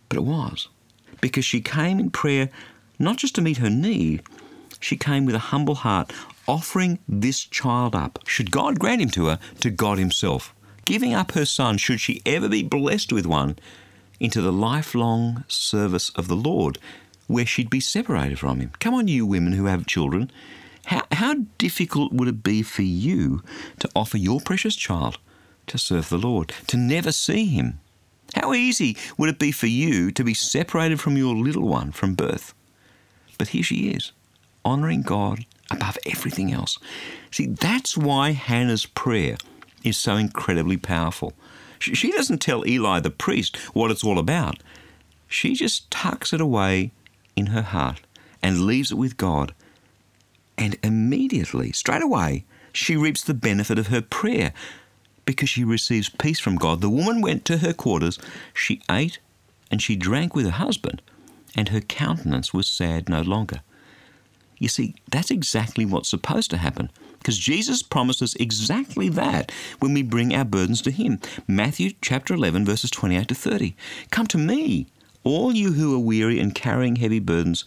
But 0.09 0.19
it 0.19 0.25
was 0.25 0.69
because 1.21 1.45
she 1.45 1.61
came 1.61 1.99
in 1.99 2.11
prayer 2.11 2.49
not 3.00 3.17
just 3.17 3.35
to 3.35 3.43
meet 3.43 3.57
her 3.57 3.69
need, 3.69 4.23
she 4.79 4.97
came 4.97 5.26
with 5.26 5.35
a 5.35 5.50
humble 5.50 5.75
heart, 5.75 6.12
offering 6.47 7.00
this 7.09 7.41
child 7.45 7.97
up, 7.97 8.21
should 8.29 8.53
God 8.53 8.79
grant 8.79 9.03
him 9.03 9.11
to 9.11 9.26
her, 9.26 9.41
to 9.61 9.71
God 9.71 9.99
Himself, 9.99 10.55
giving 10.85 11.12
up 11.12 11.33
her 11.33 11.47
son, 11.47 11.79
should 11.79 12.00
she 12.00 12.23
ever 12.25 12.49
be 12.49 12.62
blessed 12.62 13.12
with 13.12 13.26
one, 13.26 13.59
into 14.21 14.41
the 14.41 14.53
lifelong 14.53 15.45
service 15.49 16.11
of 16.11 16.29
the 16.29 16.37
Lord, 16.37 16.79
where 17.26 17.45
she'd 17.45 17.71
be 17.71 17.81
separated 17.81 18.38
from 18.38 18.61
Him. 18.61 18.71
Come 18.79 18.95
on, 18.95 19.09
you 19.09 19.26
women 19.26 19.55
who 19.55 19.65
have 19.65 19.87
children. 19.87 20.31
How, 20.87 21.02
how 21.12 21.35
difficult 21.59 22.12
would 22.12 22.28
it 22.28 22.43
be 22.43 22.62
for 22.62 22.83
you 22.83 23.43
to 23.81 23.90
offer 23.95 24.16
your 24.16 24.40
precious 24.40 24.76
child 24.76 25.19
to 25.66 25.78
serve 25.78 26.09
the 26.09 26.19
Lord, 26.19 26.52
to 26.69 26.76
never 26.76 27.11
see 27.11 27.47
him? 27.47 27.81
How 28.35 28.52
easy 28.52 28.97
would 29.19 29.28
it 29.28 29.38
be 29.38 29.50
for 29.50 29.66
you 29.66 30.11
to 30.12 30.23
be 30.23 30.35
separated 30.35 31.00
from 31.00 31.16
your 31.16 31.35
little 31.35 31.66
one 31.66 31.90
from 31.90 32.14
birth? 32.14 32.55
But 33.37 33.49
here 33.49 33.64
she 33.64 33.90
is, 33.90 34.12
honouring 34.64 35.02
God 35.02 35.45
above 35.71 35.99
everything 36.07 36.52
else. 36.52 36.78
See, 37.33 37.47
that's 37.47 37.97
why 37.97 38.31
Hannah's 38.31 38.87
prayer 38.87 39.38
is 39.83 39.97
so 39.97 40.14
incredibly 40.14 40.76
powerful. 40.76 41.33
She 41.81 42.12
doesn't 42.12 42.38
tell 42.38 42.66
Eli 42.66 43.00
the 43.00 43.11
priest 43.11 43.57
what 43.75 43.90
it's 43.90 44.05
all 44.05 44.19
about. 44.19 44.62
She 45.28 45.55
just 45.55 45.90
tucks 45.90 46.33
it 46.33 46.40
away 46.40 46.93
in 47.35 47.47
her 47.47 47.62
heart 47.62 48.00
and 48.43 48.62
leaves 48.62 48.93
it 48.93 48.97
with 48.97 49.16
God 49.16 49.52
and 50.59 50.79
immediately, 50.83 51.73
straight 51.73 52.03
away, 52.03 52.45
she 52.73 52.97
reaps 52.97 53.23
the 53.23 53.35
benefit 53.35 53.79
of 53.79 53.89
her 53.89 54.03
prayer 54.03 54.53
because 55.25 55.49
she 55.49 55.65
receives 55.65 56.09
peace 56.09 56.39
from 56.39 56.57
God. 56.57 56.81
The 56.81 56.91
woman 56.91 57.21
went 57.21 57.45
to 57.47 57.59
her 57.59 57.73
quarters, 57.73 58.19
she 58.55 58.81
ate 58.91 59.19
and 59.71 59.83
she 59.83 59.97
drank 59.97 60.35
with 60.35 60.45
her 60.45 60.53
husband, 60.53 61.03
and 61.55 61.71
her 61.71 61.81
countenance 61.81 62.55
was 62.55 62.69
sad 62.69 63.09
no 63.09 63.21
longer. 63.23 63.61
You 64.59 64.69
see, 64.69 64.95
that's 65.11 65.31
exactly 65.31 65.85
what's 65.85 66.09
supposed 66.09 66.51
to 66.51 66.57
happen 66.57 66.91
because 67.19 67.39
Jesus 67.39 67.83
promises 67.83 68.37
exactly 68.37 69.09
that 69.11 69.51
when 69.81 69.93
we 69.93 70.03
bring 70.03 70.35
our 70.35 70.45
burdens 70.45 70.81
to 70.83 70.91
Him. 70.91 71.19
Matthew 71.49 71.91
chapter 72.01 72.35
11, 72.35 72.65
verses 72.65 72.91
28 72.91 73.29
to 73.29 73.35
30. 73.35 73.75
Come 74.11 74.29
to 74.29 74.39
me, 74.39 74.87
all 75.25 75.53
you 75.53 75.73
who 75.73 75.95
are 75.95 75.99
weary 75.99 76.39
and 76.39 76.55
carrying 76.55 76.97
heavy 76.97 77.19
burdens, 77.19 77.65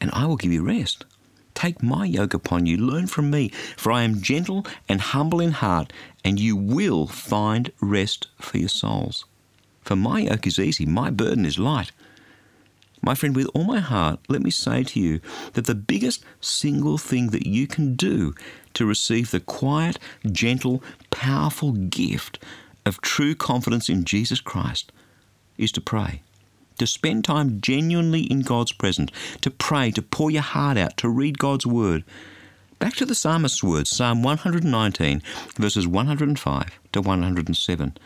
and 0.00 0.10
I 0.12 0.26
will 0.26 0.36
give 0.36 0.52
you 0.52 0.62
rest. 0.62 1.04
Take 1.56 1.82
my 1.82 2.04
yoke 2.04 2.34
upon 2.34 2.66
you, 2.66 2.76
learn 2.76 3.06
from 3.06 3.30
me, 3.30 3.48
for 3.78 3.90
I 3.90 4.02
am 4.02 4.20
gentle 4.20 4.66
and 4.90 5.00
humble 5.00 5.40
in 5.40 5.52
heart, 5.52 5.90
and 6.22 6.38
you 6.38 6.54
will 6.54 7.06
find 7.06 7.72
rest 7.80 8.26
for 8.38 8.58
your 8.58 8.68
souls. 8.68 9.24
For 9.80 9.96
my 9.96 10.20
yoke 10.20 10.46
is 10.46 10.58
easy, 10.58 10.84
my 10.84 11.08
burden 11.08 11.46
is 11.46 11.58
light. 11.58 11.92
My 13.00 13.14
friend, 13.14 13.34
with 13.34 13.48
all 13.54 13.64
my 13.64 13.80
heart, 13.80 14.20
let 14.28 14.42
me 14.42 14.50
say 14.50 14.84
to 14.84 15.00
you 15.00 15.20
that 15.54 15.64
the 15.64 15.74
biggest 15.74 16.22
single 16.42 16.98
thing 16.98 17.30
that 17.30 17.46
you 17.46 17.66
can 17.66 17.94
do 17.94 18.34
to 18.74 18.84
receive 18.84 19.30
the 19.30 19.40
quiet, 19.40 19.98
gentle, 20.30 20.82
powerful 21.10 21.72
gift 21.72 22.38
of 22.84 23.00
true 23.00 23.34
confidence 23.34 23.88
in 23.88 24.04
Jesus 24.04 24.40
Christ 24.40 24.92
is 25.56 25.72
to 25.72 25.80
pray 25.80 26.20
to 26.78 26.86
spend 26.86 27.24
time 27.24 27.60
genuinely 27.60 28.22
in 28.22 28.40
God's 28.40 28.72
presence, 28.72 29.10
to 29.40 29.50
pray, 29.50 29.90
to 29.92 30.02
pour 30.02 30.30
your 30.30 30.42
heart 30.42 30.76
out, 30.76 30.96
to 30.98 31.08
read 31.08 31.38
God's 31.38 31.66
word. 31.66 32.04
Back 32.78 32.94
to 32.96 33.06
the 33.06 33.14
psalmist's 33.14 33.62
words, 33.62 33.88
Psalm 33.88 34.22
119, 34.22 35.22
verses 35.56 35.86
105 35.86 36.78
to 36.92 37.00
107. 37.00 37.98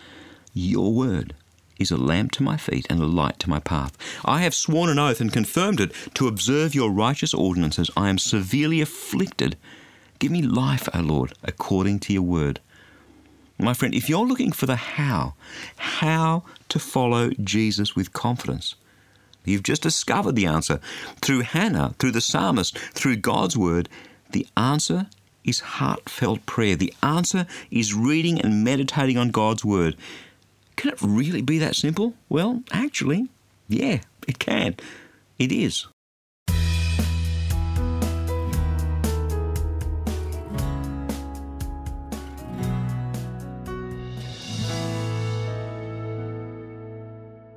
Your 0.54 0.92
word 0.92 1.34
is 1.80 1.90
a 1.90 1.96
lamp 1.96 2.30
to 2.32 2.42
my 2.42 2.56
feet 2.56 2.86
and 2.88 3.00
a 3.00 3.06
light 3.06 3.38
to 3.40 3.50
my 3.50 3.58
path. 3.58 3.96
I 4.24 4.42
have 4.42 4.54
sworn 4.54 4.90
an 4.90 4.98
oath 4.98 5.20
and 5.20 5.32
confirmed 5.32 5.80
it 5.80 5.92
to 6.14 6.28
observe 6.28 6.74
your 6.74 6.90
righteous 6.90 7.34
ordinances. 7.34 7.90
I 7.96 8.10
am 8.10 8.18
severely 8.18 8.80
afflicted. 8.80 9.56
Give 10.18 10.30
me 10.30 10.42
life, 10.42 10.88
O 10.94 11.00
Lord, 11.00 11.32
according 11.42 12.00
to 12.00 12.12
your 12.12 12.22
word. 12.22 12.60
My 13.60 13.74
friend, 13.74 13.94
if 13.94 14.08
you're 14.08 14.26
looking 14.26 14.52
for 14.52 14.66
the 14.66 14.76
how, 14.76 15.34
how 15.76 16.44
to 16.70 16.78
follow 16.78 17.30
Jesus 17.42 17.94
with 17.94 18.12
confidence, 18.12 18.74
you've 19.44 19.62
just 19.62 19.82
discovered 19.82 20.34
the 20.34 20.46
answer. 20.46 20.80
Through 21.20 21.40
Hannah, 21.40 21.94
through 21.98 22.12
the 22.12 22.20
psalmist, 22.20 22.78
through 22.78 23.16
God's 23.16 23.56
word, 23.56 23.88
the 24.30 24.46
answer 24.56 25.08
is 25.44 25.60
heartfelt 25.60 26.46
prayer. 26.46 26.76
The 26.76 26.94
answer 27.02 27.46
is 27.70 27.94
reading 27.94 28.40
and 28.40 28.64
meditating 28.64 29.18
on 29.18 29.30
God's 29.30 29.64
word. 29.64 29.96
Can 30.76 30.92
it 30.92 31.02
really 31.02 31.42
be 31.42 31.58
that 31.58 31.76
simple? 31.76 32.14
Well, 32.28 32.62
actually, 32.72 33.28
yeah, 33.68 34.00
it 34.26 34.38
can. 34.38 34.76
It 35.38 35.52
is. 35.52 35.86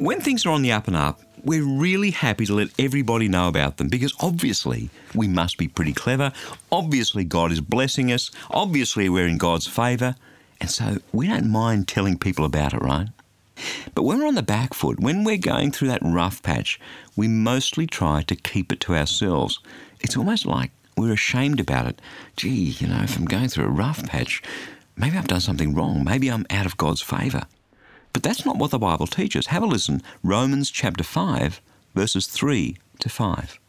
When 0.04 0.20
things 0.20 0.46
are 0.46 0.50
on 0.50 0.64
the 0.64 0.72
up 0.72 0.88
and 0.88 0.98
up, 0.98 1.22
we're 1.46 1.64
really 1.64 2.12
happy 2.12 2.46
to 2.46 2.54
let 2.54 2.78
everybody 2.78 3.30
know 3.30 3.48
about 3.48 3.78
them 3.78 3.88
because 3.88 4.14
obviously 4.20 4.90
we 5.16 5.30
must 5.30 5.58
be 5.58 5.70
pretty 5.70 5.94
clever. 5.94 6.34
Obviously, 6.74 7.24
God 7.24 7.54
is 7.54 7.62
blessing 7.62 8.12
us. 8.12 8.30
Obviously, 8.52 9.08
we're 9.08 9.28
in 9.28 9.38
God's 9.38 9.66
favour. 9.66 10.16
And 10.60 10.70
so 10.70 10.98
we 11.14 11.28
don't 11.28 11.50
mind 11.50 11.88
telling 11.88 12.18
people 12.18 12.44
about 12.44 12.74
it, 12.74 12.82
right? 12.82 13.08
But 13.96 14.04
when 14.04 14.20
we're 14.20 14.28
on 14.28 14.36
the 14.36 14.44
back 14.44 14.74
foot, 14.74 15.00
when 15.00 15.24
we're 15.24 15.38
going 15.38 15.72
through 15.72 15.88
that 15.88 16.02
rough 16.04 16.44
patch, 16.44 16.82
we 17.16 17.30
mostly 17.30 17.88
try 17.88 18.24
to 18.24 18.36
keep 18.36 18.74
it 18.74 18.82
to 18.82 18.96
ourselves. 18.96 19.60
It's 20.02 20.18
almost 20.18 20.46
like 20.46 20.72
we're 20.98 21.14
ashamed 21.14 21.62
about 21.62 21.88
it. 21.88 22.02
Gee, 22.36 22.50
you 22.50 22.88
know, 22.88 23.04
if 23.04 23.16
I'm 23.16 23.26
going 23.26 23.48
through 23.48 23.66
a 23.66 23.70
rough 23.70 24.06
patch, 24.06 24.42
maybe 24.98 25.18
I've 25.18 25.30
done 25.30 25.40
something 25.40 25.74
wrong. 25.74 26.04
Maybe 26.04 26.28
I'm 26.28 26.46
out 26.50 26.66
of 26.66 26.76
God's 26.76 27.02
favour. 27.02 27.44
But 28.14 28.24
that's 28.24 28.46
not 28.46 28.58
what 28.58 28.72
the 28.72 28.80
Bible 28.80 29.08
teaches. 29.08 29.48
Have 29.48 29.64
a 29.64 29.66
listen. 29.66 30.02
Romans 30.24 30.70
chapter 30.70 31.04
5, 31.04 31.60
verses 31.96 32.28
3 32.28 32.78
to 33.00 33.10
5. 33.10 33.60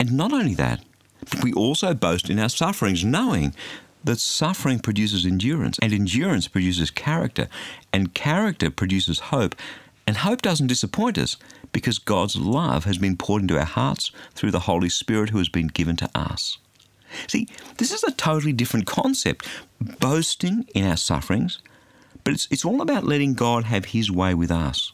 And 0.00 0.12
not 0.12 0.32
only 0.32 0.54
that, 0.54 0.84
but 1.20 1.42
we 1.42 1.52
also 1.52 1.94
boast 1.94 2.28
in 2.28 2.38
our 2.38 2.48
sufferings, 2.48 3.04
knowing 3.04 3.54
that 4.04 4.18
suffering 4.18 4.78
produces 4.78 5.26
endurance, 5.26 5.78
and 5.80 5.92
endurance 5.92 6.48
produces 6.48 6.90
character, 6.90 7.48
and 7.92 8.14
character 8.14 8.70
produces 8.70 9.18
hope. 9.18 9.54
And 10.06 10.18
hope 10.18 10.42
doesn't 10.42 10.68
disappoint 10.68 11.18
us 11.18 11.36
because 11.72 11.98
God's 11.98 12.36
love 12.36 12.84
has 12.84 12.98
been 12.98 13.16
poured 13.16 13.42
into 13.42 13.58
our 13.58 13.64
hearts 13.64 14.10
through 14.34 14.52
the 14.52 14.60
Holy 14.60 14.88
Spirit 14.88 15.30
who 15.30 15.38
has 15.38 15.48
been 15.48 15.66
given 15.66 15.96
to 15.96 16.08
us. 16.14 16.58
See, 17.26 17.48
this 17.76 17.92
is 17.92 18.02
a 18.04 18.12
totally 18.12 18.52
different 18.52 18.86
concept. 18.86 19.46
Boasting 19.80 20.66
in 20.74 20.86
our 20.86 20.96
sufferings 20.96 21.58
but 22.28 22.34
it's, 22.34 22.48
it's 22.50 22.64
all 22.66 22.82
about 22.82 23.04
letting 23.04 23.32
God 23.32 23.64
have 23.64 23.86
His 23.86 24.10
way 24.10 24.34
with 24.34 24.50
us. 24.50 24.92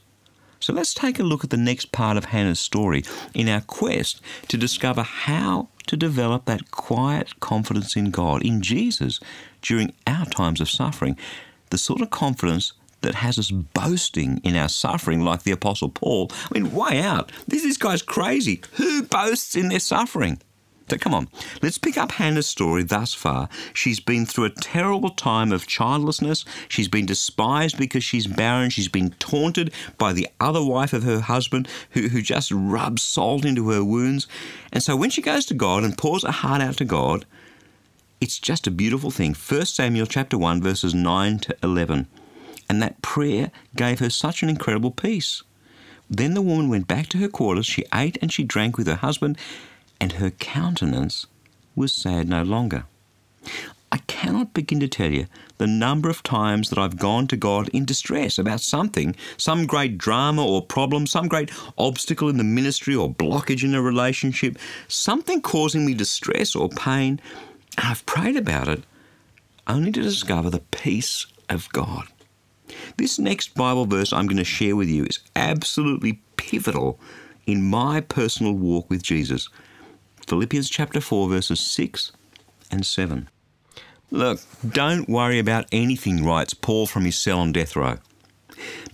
So 0.60 0.72
let's 0.72 0.94
take 0.94 1.18
a 1.18 1.24
look 1.24 1.42
at 1.42 1.50
the 1.50 1.56
next 1.56 1.90
part 1.90 2.16
of 2.16 2.26
Hannah's 2.26 2.60
story 2.60 3.02
in 3.34 3.48
our 3.48 3.60
quest 3.60 4.20
to 4.46 4.56
discover 4.56 5.02
how 5.02 5.66
to 5.88 5.96
develop 5.96 6.44
that 6.44 6.70
quiet 6.70 7.40
confidence 7.40 7.96
in 7.96 8.12
God, 8.12 8.44
in 8.44 8.62
Jesus, 8.62 9.18
during 9.62 9.92
our 10.06 10.26
times 10.26 10.60
of 10.60 10.70
suffering. 10.70 11.18
The 11.70 11.76
sort 11.76 12.02
of 12.02 12.10
confidence 12.10 12.72
that 13.00 13.16
has 13.16 13.36
us 13.36 13.50
boasting 13.50 14.40
in 14.44 14.54
our 14.54 14.68
suffering, 14.68 15.24
like 15.24 15.42
the 15.42 15.50
Apostle 15.50 15.88
Paul. 15.88 16.30
I 16.30 16.60
mean, 16.60 16.72
way 16.72 17.02
out. 17.02 17.32
This, 17.48 17.64
this 17.64 17.76
guy's 17.76 18.00
crazy. 18.00 18.62
Who 18.74 19.02
boasts 19.02 19.56
in 19.56 19.70
their 19.70 19.80
suffering? 19.80 20.40
Come 20.88 21.14
on, 21.14 21.28
let's 21.62 21.78
pick 21.78 21.96
up 21.96 22.12
Hannah's 22.12 22.46
story 22.46 22.82
thus 22.82 23.14
far. 23.14 23.48
She's 23.72 24.00
been 24.00 24.26
through 24.26 24.44
a 24.44 24.50
terrible 24.50 25.08
time 25.08 25.50
of 25.50 25.66
childlessness. 25.66 26.44
She's 26.68 26.88
been 26.88 27.06
despised 27.06 27.78
because 27.78 28.04
she's 28.04 28.26
barren. 28.26 28.68
She's 28.70 28.88
been 28.88 29.10
taunted 29.18 29.72
by 29.96 30.12
the 30.12 30.28
other 30.40 30.62
wife 30.62 30.92
of 30.92 31.02
her 31.04 31.20
husband 31.20 31.68
who, 31.90 32.08
who 32.08 32.20
just 32.20 32.52
rubs 32.52 33.02
salt 33.02 33.44
into 33.46 33.70
her 33.70 33.82
wounds. 33.82 34.26
And 34.72 34.82
so 34.82 34.94
when 34.94 35.10
she 35.10 35.22
goes 35.22 35.46
to 35.46 35.54
God 35.54 35.84
and 35.84 35.96
pours 35.96 36.22
her 36.22 36.30
heart 36.30 36.60
out 36.60 36.76
to 36.76 36.84
God, 36.84 37.24
it's 38.20 38.38
just 38.38 38.66
a 38.66 38.70
beautiful 38.70 39.10
thing. 39.10 39.34
1 39.34 39.66
Samuel 39.66 40.06
chapter 40.06 40.36
1 40.36 40.62
verses 40.62 40.94
9 40.94 41.38
to 41.40 41.56
11. 41.62 42.06
And 42.68 42.82
that 42.82 43.02
prayer 43.02 43.50
gave 43.74 44.00
her 44.00 44.10
such 44.10 44.42
an 44.42 44.48
incredible 44.50 44.90
peace. 44.90 45.42
Then 46.10 46.34
the 46.34 46.42
woman 46.42 46.68
went 46.68 46.86
back 46.86 47.08
to 47.08 47.18
her 47.18 47.28
quarters. 47.28 47.66
She 47.66 47.84
ate 47.92 48.18
and 48.20 48.30
she 48.30 48.44
drank 48.44 48.76
with 48.76 48.86
her 48.86 48.96
husband 48.96 49.38
and 50.04 50.12
her 50.12 50.30
countenance 50.30 51.24
was 51.74 51.90
sad 51.90 52.28
no 52.28 52.42
longer. 52.42 52.84
I 53.90 53.96
cannot 54.06 54.52
begin 54.52 54.78
to 54.80 54.86
tell 54.86 55.10
you 55.10 55.24
the 55.56 55.66
number 55.66 56.10
of 56.10 56.22
times 56.22 56.68
that 56.68 56.78
I've 56.78 56.98
gone 56.98 57.26
to 57.28 57.38
God 57.38 57.70
in 57.70 57.86
distress 57.86 58.38
about 58.38 58.60
something, 58.60 59.16
some 59.38 59.64
great 59.64 59.96
drama 59.96 60.46
or 60.46 60.60
problem, 60.60 61.06
some 61.06 61.26
great 61.26 61.50
obstacle 61.78 62.28
in 62.28 62.36
the 62.36 62.44
ministry 62.44 62.94
or 62.94 63.14
blockage 63.14 63.64
in 63.64 63.74
a 63.74 63.80
relationship, 63.80 64.58
something 64.88 65.40
causing 65.40 65.86
me 65.86 65.94
distress 65.94 66.54
or 66.54 66.68
pain. 66.68 67.18
And 67.78 67.86
I've 67.86 68.04
prayed 68.04 68.36
about 68.36 68.68
it 68.68 68.84
only 69.66 69.90
to 69.92 70.02
discover 70.02 70.50
the 70.50 70.60
peace 70.70 71.24
of 71.48 71.72
God. 71.72 72.08
This 72.98 73.18
next 73.18 73.54
Bible 73.54 73.86
verse 73.86 74.12
I'm 74.12 74.26
going 74.26 74.36
to 74.36 74.44
share 74.44 74.76
with 74.76 74.90
you 74.90 75.04
is 75.04 75.20
absolutely 75.34 76.20
pivotal 76.36 77.00
in 77.46 77.62
my 77.62 78.00
personal 78.00 78.52
walk 78.52 78.88
with 78.88 79.02
Jesus. 79.02 79.48
Philippians 80.26 80.70
chapter 80.70 81.00
4, 81.00 81.28
verses 81.28 81.60
6 81.60 82.12
and 82.70 82.84
7. 82.84 83.28
Look, 84.10 84.40
don't 84.66 85.08
worry 85.08 85.38
about 85.38 85.66
anything, 85.72 86.24
writes 86.24 86.54
Paul 86.54 86.86
from 86.86 87.04
his 87.04 87.18
cell 87.18 87.40
on 87.40 87.52
death 87.52 87.76
row. 87.76 87.98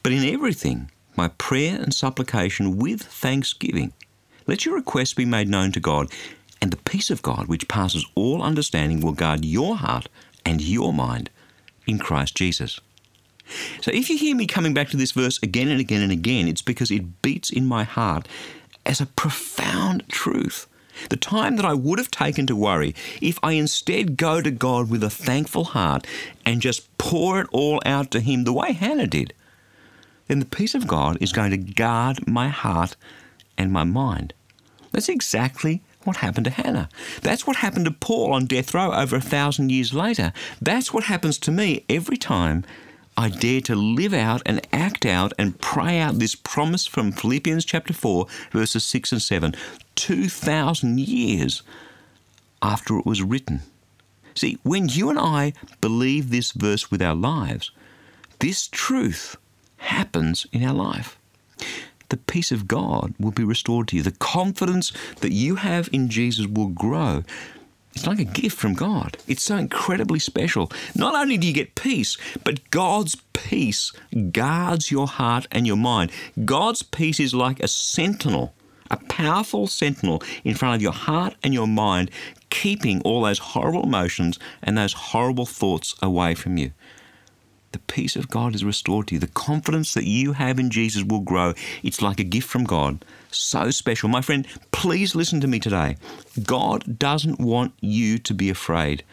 But 0.02 0.12
in 0.12 0.24
everything, 0.24 0.90
my 1.16 1.28
prayer 1.28 1.80
and 1.80 1.94
supplication 1.94 2.76
with 2.76 3.02
thanksgiving, 3.02 3.92
let 4.46 4.64
your 4.64 4.74
requests 4.74 5.14
be 5.14 5.24
made 5.24 5.48
known 5.48 5.72
to 5.72 5.80
God, 5.80 6.10
and 6.60 6.72
the 6.72 6.78
peace 6.78 7.10
of 7.10 7.22
God, 7.22 7.46
which 7.46 7.68
passes 7.68 8.06
all 8.14 8.42
understanding, 8.42 9.00
will 9.00 9.12
guard 9.12 9.44
your 9.44 9.76
heart 9.76 10.08
and 10.44 10.60
your 10.60 10.92
mind 10.92 11.30
in 11.86 11.98
Christ 11.98 12.34
Jesus. 12.36 12.80
So 13.80 13.90
if 13.92 14.08
you 14.08 14.16
hear 14.16 14.36
me 14.36 14.46
coming 14.46 14.74
back 14.74 14.88
to 14.90 14.96
this 14.96 15.12
verse 15.12 15.38
again 15.42 15.68
and 15.68 15.80
again 15.80 16.02
and 16.02 16.12
again, 16.12 16.48
it's 16.48 16.62
because 16.62 16.90
it 16.90 17.22
beats 17.22 17.50
in 17.50 17.66
my 17.66 17.84
heart 17.84 18.28
as 18.86 19.00
a 19.00 19.06
profound 19.06 20.08
truth. 20.08 20.66
The 21.08 21.16
time 21.16 21.56
that 21.56 21.64
I 21.64 21.74
would 21.74 21.98
have 21.98 22.10
taken 22.10 22.46
to 22.46 22.56
worry, 22.56 22.94
if 23.20 23.38
I 23.42 23.52
instead 23.52 24.16
go 24.16 24.40
to 24.40 24.50
God 24.50 24.90
with 24.90 25.02
a 25.02 25.10
thankful 25.10 25.64
heart 25.64 26.06
and 26.44 26.60
just 26.60 26.96
pour 26.98 27.40
it 27.40 27.48
all 27.52 27.80
out 27.86 28.10
to 28.10 28.20
Him 28.20 28.44
the 28.44 28.52
way 28.52 28.72
Hannah 28.72 29.06
did, 29.06 29.32
then 30.28 30.38
the 30.38 30.46
peace 30.46 30.74
of 30.74 30.86
God 30.86 31.16
is 31.20 31.32
going 31.32 31.50
to 31.50 31.56
guard 31.56 32.26
my 32.26 32.48
heart 32.48 32.96
and 33.56 33.72
my 33.72 33.84
mind. 33.84 34.34
That's 34.92 35.08
exactly 35.08 35.82
what 36.04 36.18
happened 36.18 36.44
to 36.44 36.50
Hannah. 36.50 36.88
That's 37.22 37.46
what 37.46 37.56
happened 37.56 37.84
to 37.86 37.90
Paul 37.90 38.32
on 38.32 38.46
death 38.46 38.74
row 38.74 38.92
over 38.92 39.16
a 39.16 39.20
thousand 39.20 39.70
years 39.70 39.92
later. 39.92 40.32
That's 40.60 40.92
what 40.92 41.04
happens 41.04 41.38
to 41.38 41.50
me 41.50 41.84
every 41.88 42.16
time 42.16 42.64
I 43.16 43.28
dare 43.28 43.60
to 43.62 43.74
live 43.74 44.14
out 44.14 44.40
and 44.46 44.66
act 44.72 45.04
out 45.04 45.32
and 45.38 45.60
pray 45.60 45.98
out 45.98 46.18
this 46.18 46.34
promise 46.34 46.86
from 46.86 47.12
Philippians 47.12 47.64
chapter 47.64 47.92
4, 47.92 48.26
verses 48.52 48.84
6 48.84 49.12
and 49.12 49.20
7, 49.20 49.54
2,000 50.00 50.98
years 50.98 51.62
after 52.62 52.98
it 52.98 53.04
was 53.04 53.22
written. 53.22 53.60
See, 54.34 54.58
when 54.62 54.88
you 54.88 55.10
and 55.10 55.18
I 55.18 55.52
believe 55.82 56.30
this 56.30 56.52
verse 56.52 56.90
with 56.90 57.02
our 57.02 57.14
lives, 57.14 57.70
this 58.38 58.66
truth 58.66 59.36
happens 59.76 60.46
in 60.52 60.64
our 60.64 60.72
life. 60.72 61.18
The 62.08 62.16
peace 62.16 62.50
of 62.50 62.66
God 62.66 63.12
will 63.20 63.30
be 63.30 63.44
restored 63.44 63.88
to 63.88 63.96
you. 63.96 64.02
The 64.02 64.10
confidence 64.12 64.90
that 65.20 65.32
you 65.32 65.56
have 65.56 65.90
in 65.92 66.08
Jesus 66.08 66.46
will 66.46 66.68
grow 66.68 67.22
it's 67.94 68.06
like 68.06 68.20
a 68.20 68.24
gift 68.24 68.56
from 68.56 68.74
God. 68.74 69.16
It's 69.26 69.42
so 69.42 69.56
incredibly 69.56 70.20
special. 70.20 70.70
Not 70.94 71.14
only 71.14 71.36
do 71.36 71.46
you 71.46 71.52
get 71.52 71.74
peace, 71.74 72.16
but 72.44 72.70
God's 72.70 73.16
peace 73.32 73.92
guards 74.30 74.90
your 74.90 75.06
heart 75.06 75.46
and 75.50 75.66
your 75.66 75.76
mind. 75.76 76.12
God's 76.44 76.82
peace 76.82 77.18
is 77.18 77.34
like 77.34 77.60
a 77.60 77.68
sentinel, 77.68 78.54
a 78.90 78.96
powerful 78.96 79.66
sentinel 79.66 80.22
in 80.44 80.54
front 80.54 80.76
of 80.76 80.82
your 80.82 80.92
heart 80.92 81.34
and 81.42 81.54
your 81.54 81.68
mind, 81.68 82.10
keeping 82.48 83.00
all 83.02 83.22
those 83.22 83.38
horrible 83.38 83.84
emotions 83.84 84.38
and 84.62 84.76
those 84.76 84.92
horrible 84.92 85.46
thoughts 85.46 85.94
away 86.02 86.34
from 86.34 86.56
you 86.56 86.72
the 87.72 87.78
peace 87.80 88.16
of 88.16 88.28
God 88.28 88.54
is 88.54 88.64
restored 88.64 89.08
to 89.08 89.14
you. 89.14 89.20
The 89.20 89.28
confidence 89.28 89.94
that 89.94 90.04
you 90.04 90.32
have 90.32 90.58
in 90.58 90.70
Jesus 90.70 91.04
will 91.04 91.20
grow. 91.20 91.54
It's 91.82 92.02
like 92.02 92.18
a 92.18 92.24
gift 92.24 92.48
from 92.48 92.64
God. 92.64 93.04
So 93.30 93.70
special. 93.70 94.08
My 94.08 94.22
friend, 94.22 94.46
please 94.72 95.14
listen 95.14 95.40
to 95.40 95.46
me 95.46 95.60
today. 95.60 95.96
God 96.42 96.98
doesn't 96.98 97.40
want 97.40 97.72
you 97.80 98.18
to 98.18 98.34
be 98.34 98.50
afraid. 98.50 99.04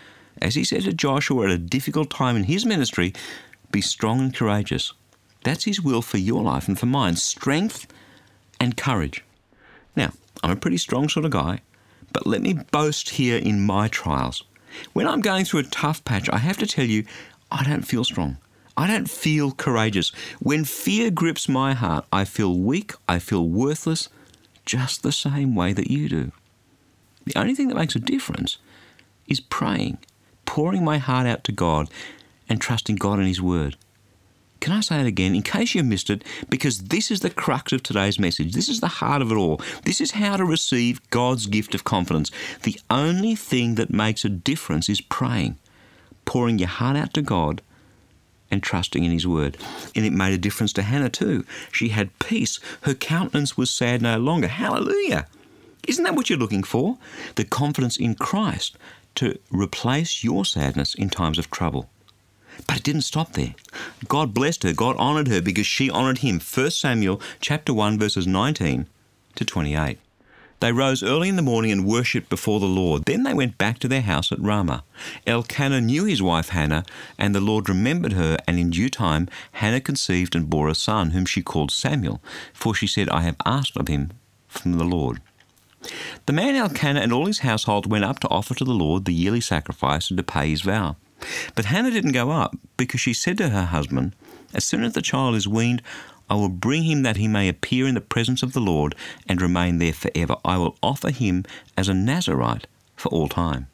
As 0.41 0.55
he 0.55 0.63
said 0.63 0.83
to 0.83 0.93
Joshua 0.93 1.45
at 1.45 1.51
a 1.51 1.57
difficult 1.57 2.09
time 2.09 2.35
in 2.35 2.45
his 2.45 2.65
ministry, 2.65 3.13
be 3.71 3.81
strong 3.81 4.19
and 4.19 4.33
courageous. 4.33 4.93
That's 5.43 5.65
his 5.65 5.81
will 5.81 6.01
for 6.01 6.17
your 6.17 6.41
life 6.41 6.67
and 6.67 6.79
for 6.79 6.87
mine 6.87 7.15
strength 7.15 7.87
and 8.59 8.75
courage. 8.75 9.23
Now, 9.97 10.13
I'm 10.43 10.51
a 10.51 10.55
pretty 10.55 10.77
strong 10.77 11.09
sort 11.09 11.25
of 11.25 11.31
guy, 11.31 11.61
but 12.13 12.27
let 12.27 12.43
me 12.43 12.53
boast 12.53 13.09
here 13.09 13.35
in 13.35 13.65
my 13.65 13.87
trials. 13.87 14.43
When 14.93 15.07
I'm 15.07 15.21
going 15.21 15.43
through 15.43 15.61
a 15.61 15.63
tough 15.63 16.05
patch, 16.05 16.29
I 16.29 16.37
have 16.37 16.57
to 16.57 16.67
tell 16.67 16.85
you, 16.85 17.03
I 17.51 17.63
don't 17.63 17.81
feel 17.81 18.03
strong. 18.03 18.37
I 18.77 18.85
don't 18.85 19.09
feel 19.09 19.51
courageous. 19.53 20.11
When 20.39 20.65
fear 20.65 21.09
grips 21.09 21.49
my 21.49 21.73
heart, 21.73 22.05
I 22.13 22.25
feel 22.25 22.55
weak, 22.55 22.93
I 23.09 23.17
feel 23.17 23.49
worthless, 23.49 24.07
just 24.65 25.01
the 25.01 25.11
same 25.11 25.55
way 25.55 25.73
that 25.73 25.89
you 25.89 26.07
do. 26.07 26.31
The 27.25 27.35
only 27.35 27.55
thing 27.55 27.67
that 27.69 27.75
makes 27.75 27.95
a 27.95 27.99
difference 27.99 28.59
is 29.27 29.39
praying, 29.39 29.97
pouring 30.45 30.85
my 30.85 30.99
heart 30.99 31.25
out 31.25 31.43
to 31.45 31.51
God, 31.51 31.89
and 32.47 32.61
trusting 32.61 32.97
God 32.97 33.17
and 33.17 33.27
His 33.27 33.41
Word. 33.41 33.77
Can 34.59 34.73
I 34.73 34.79
say 34.79 34.99
it 34.99 35.07
again 35.07 35.35
in 35.35 35.41
case 35.43 35.75
you 35.75 35.83
missed 35.83 36.09
it? 36.09 36.23
Because 36.49 36.79
this 36.79 37.11
is 37.11 37.19
the 37.19 37.29
crux 37.29 37.71
of 37.71 37.83
today's 37.83 38.19
message. 38.19 38.53
This 38.53 38.69
is 38.69 38.79
the 38.79 38.87
heart 38.87 39.21
of 39.21 39.31
it 39.31 39.35
all. 39.35 39.61
This 39.83 40.01
is 40.01 40.11
how 40.11 40.37
to 40.37 40.45
receive 40.45 41.07
God's 41.09 41.45
gift 41.45 41.75
of 41.75 41.83
confidence. 41.83 42.31
The 42.63 42.79
only 42.89 43.35
thing 43.35 43.75
that 43.75 43.91
makes 43.91 44.25
a 44.25 44.29
difference 44.29 44.89
is 44.89 45.01
praying, 45.01 45.57
pouring 46.25 46.59
your 46.59 46.69
heart 46.69 46.97
out 46.97 47.13
to 47.13 47.21
God, 47.21 47.61
and 48.49 48.63
trusting 48.63 49.03
in 49.03 49.11
his 49.11 49.27
word. 49.27 49.57
And 49.95 50.05
it 50.05 50.13
made 50.13 50.33
a 50.33 50.37
difference 50.37 50.73
to 50.73 50.81
Hannah 50.81 51.09
too. 51.09 51.45
She 51.71 51.89
had 51.89 52.17
peace. 52.19 52.59
Her 52.81 52.93
countenance 52.93 53.57
was 53.57 53.69
sad 53.69 54.01
no 54.01 54.17
longer. 54.17 54.47
Hallelujah. 54.47 55.27
Isn't 55.87 56.03
that 56.03 56.15
what 56.15 56.29
you're 56.29 56.39
looking 56.39 56.63
for? 56.63 56.97
The 57.35 57.45
confidence 57.45 57.97
in 57.97 58.15
Christ 58.15 58.77
to 59.15 59.37
replace 59.51 60.23
your 60.23 60.45
sadness 60.45 60.95
in 60.95 61.09
times 61.09 61.37
of 61.37 61.49
trouble. 61.49 61.89
But 62.65 62.77
it 62.77 62.83
didn't 62.83 63.01
stop 63.01 63.33
there. 63.33 63.53
God 64.07 64.33
blessed 64.33 64.63
her. 64.63 64.73
God 64.73 64.95
honored 64.97 65.27
her 65.27 65.41
because 65.41 65.67
she 65.67 65.89
honored 65.89 66.19
him. 66.19 66.39
1 66.39 66.71
Samuel 66.71 67.21
chapter 67.39 67.73
1 67.73 67.99
verses 67.99 68.25
19 68.25 68.87
to 69.35 69.45
28. 69.45 69.99
They 70.59 70.71
rose 70.71 71.03
early 71.03 71.29
in 71.29 71.35
the 71.35 71.43
morning 71.43 71.71
and 71.71 71.85
worshipped 71.85 72.29
before 72.29 72.59
the 72.59 72.65
Lord. 72.65 73.03
Then 73.05 73.21
they 73.21 73.33
went 73.33 73.59
back 73.59 73.77
to 73.79 73.87
their 73.87 74.01
house 74.01 74.31
at 74.31 74.41
Ramah. 74.41 74.83
Elkanah 75.27 75.81
knew 75.81 76.05
his 76.05 76.21
wife 76.21 76.49
Hannah, 76.49 76.83
and 77.19 77.35
the 77.35 77.39
Lord 77.39 77.69
remembered 77.69 78.13
her, 78.13 78.37
and 78.47 78.57
in 78.57 78.71
due 78.71 78.89
time 78.89 79.29
Hannah 79.51 79.81
conceived 79.81 80.35
and 80.35 80.49
bore 80.49 80.67
a 80.67 80.73
son, 80.73 81.11
whom 81.11 81.25
she 81.25 81.43
called 81.43 81.71
Samuel, 81.71 82.21
for 82.53 82.73
she 82.73 82.87
said, 82.87 83.07
I 83.09 83.21
have 83.21 83.35
asked 83.45 83.77
of 83.77 83.87
him 83.87 84.13
from 84.47 84.73
the 84.73 84.83
Lord. 84.83 85.21
The 86.25 86.33
man 86.33 86.55
Elkanah 86.55 87.01
and 87.01 87.13
all 87.13 87.27
his 87.27 87.39
household 87.39 87.89
went 87.89 88.05
up 88.05 88.19
to 88.21 88.29
offer 88.29 88.55
to 88.55 88.65
the 88.65 88.71
Lord 88.71 89.05
the 89.05 89.13
yearly 89.13 89.41
sacrifice 89.41 90.09
and 90.09 90.17
to 90.17 90.23
pay 90.23 90.49
his 90.49 90.61
vow. 90.61 90.95
But 91.55 91.65
Hannah 91.65 91.91
didn't 91.91 92.11
go 92.11 92.31
up, 92.31 92.55
because 92.77 93.01
she 93.01 93.13
said 93.13 93.37
to 93.39 93.49
her 93.49 93.65
husband, 93.65 94.15
As 94.53 94.63
soon 94.63 94.83
as 94.83 94.93
the 94.93 95.01
child 95.01 95.35
is 95.35 95.47
weaned, 95.47 95.81
I 96.29 96.35
will 96.35 96.49
bring 96.49 96.83
him 96.83 97.03
that 97.03 97.17
he 97.17 97.27
may 97.27 97.47
appear 97.47 97.87
in 97.87 97.95
the 97.95 98.01
presence 98.01 98.43
of 98.43 98.53
the 98.53 98.59
Lord 98.59 98.95
and 99.27 99.41
remain 99.41 99.77
there 99.77 99.93
forever. 99.93 100.35
I 100.43 100.57
will 100.57 100.77
offer 100.83 101.09
him 101.09 101.45
as 101.77 101.87
a 101.87 101.93
Nazarite 101.93 102.67
for 102.95 103.09
all 103.09 103.29
time. 103.29 103.67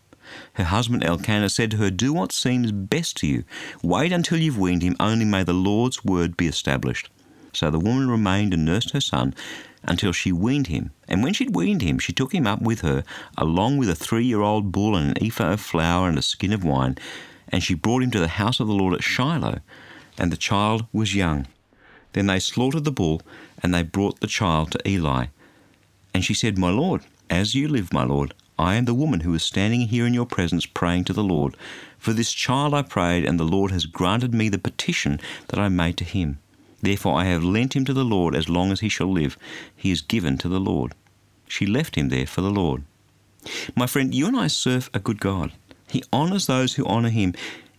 Her 0.53 0.65
husband 0.65 1.03
Elkanah 1.03 1.49
said 1.49 1.71
to 1.71 1.77
her, 1.77 1.89
Do 1.89 2.13
what 2.13 2.31
seems 2.31 2.71
best 2.71 3.17
to 3.17 3.27
you. 3.27 3.43
Wait 3.81 4.11
until 4.11 4.37
you've 4.37 4.57
weaned 4.57 4.83
him, 4.83 4.95
only 4.99 5.25
may 5.25 5.43
the 5.43 5.53
Lord's 5.53 6.05
word 6.05 6.37
be 6.37 6.47
established. 6.47 7.09
So 7.53 7.69
the 7.69 7.79
woman 7.79 8.09
remained 8.09 8.53
and 8.53 8.65
nursed 8.65 8.91
her 8.91 9.01
son 9.01 9.35
until 9.83 10.11
she 10.11 10.31
weaned 10.31 10.67
him. 10.67 10.91
And 11.07 11.23
when 11.23 11.33
she'd 11.33 11.55
weaned 11.55 11.81
him, 11.81 11.99
she 11.99 12.13
took 12.13 12.33
him 12.33 12.47
up 12.47 12.61
with 12.61 12.81
her, 12.81 13.03
along 13.37 13.77
with 13.77 13.89
a 13.89 13.95
three 13.95 14.25
year 14.25 14.41
old 14.41 14.71
bull 14.71 14.95
and 14.95 15.17
an 15.17 15.23
ephah 15.25 15.53
of 15.53 15.61
flour 15.61 16.07
and 16.07 16.17
a 16.17 16.23
skin 16.23 16.53
of 16.53 16.63
wine. 16.63 16.97
And 17.53 17.63
she 17.63 17.75
brought 17.75 18.03
him 18.03 18.11
to 18.11 18.19
the 18.19 18.27
house 18.27 18.59
of 18.59 18.67
the 18.67 18.73
Lord 18.73 18.95
at 18.95 19.03
Shiloh. 19.03 19.59
And 20.17 20.31
the 20.31 20.37
child 20.37 20.87
was 20.91 21.15
young. 21.15 21.47
Then 22.13 22.25
they 22.25 22.39
slaughtered 22.39 22.83
the 22.83 22.91
bull, 22.91 23.21
and 23.61 23.73
they 23.73 23.83
brought 23.83 24.19
the 24.19 24.27
child 24.27 24.71
to 24.71 24.89
Eli. 24.89 25.27
And 26.13 26.25
she 26.25 26.33
said, 26.33 26.57
My 26.57 26.71
Lord, 26.71 27.03
as 27.29 27.55
you 27.55 27.67
live, 27.67 27.93
my 27.93 28.03
Lord, 28.03 28.33
I 28.57 28.75
am 28.75 28.85
the 28.85 28.93
woman 28.93 29.21
who 29.21 29.33
is 29.33 29.43
standing 29.43 29.81
here 29.81 30.05
in 30.05 30.13
your 30.13 30.25
presence 30.25 30.65
praying 30.65 31.05
to 31.05 31.13
the 31.13 31.23
Lord. 31.23 31.55
For 31.97 32.11
this 32.11 32.33
child 32.33 32.73
I 32.73 32.81
prayed, 32.81 33.23
and 33.23 33.39
the 33.39 33.43
Lord 33.43 33.71
has 33.71 33.85
granted 33.85 34.33
me 34.33 34.49
the 34.49 34.57
petition 34.57 35.19
that 35.47 35.59
I 35.59 35.69
made 35.69 35.97
to 35.97 36.03
him. 36.03 36.39
Therefore 36.81 37.19
I 37.19 37.25
have 37.25 37.43
lent 37.43 37.75
him 37.75 37.85
to 37.85 37.93
the 37.93 38.03
Lord 38.03 38.35
as 38.35 38.49
long 38.49 38.71
as 38.71 38.81
he 38.81 38.89
shall 38.89 39.11
live. 39.11 39.37
He 39.75 39.91
is 39.91 40.01
given 40.01 40.37
to 40.39 40.49
the 40.49 40.59
Lord. 40.59 40.93
She 41.47 41.65
left 41.65 41.95
him 41.95 42.09
there 42.09 42.25
for 42.25 42.41
the 42.41 42.51
Lord. 42.51 42.83
My 43.75 43.87
friend, 43.87 44.13
you 44.13 44.27
and 44.27 44.37
I 44.37 44.47
serve 44.47 44.89
a 44.93 44.99
good 44.99 45.19
God. 45.19 45.51
He 45.93 46.03
honours 46.11 46.47
those 46.47 46.73
who 46.73 46.85
honour 46.85 47.09
him. 47.09 47.35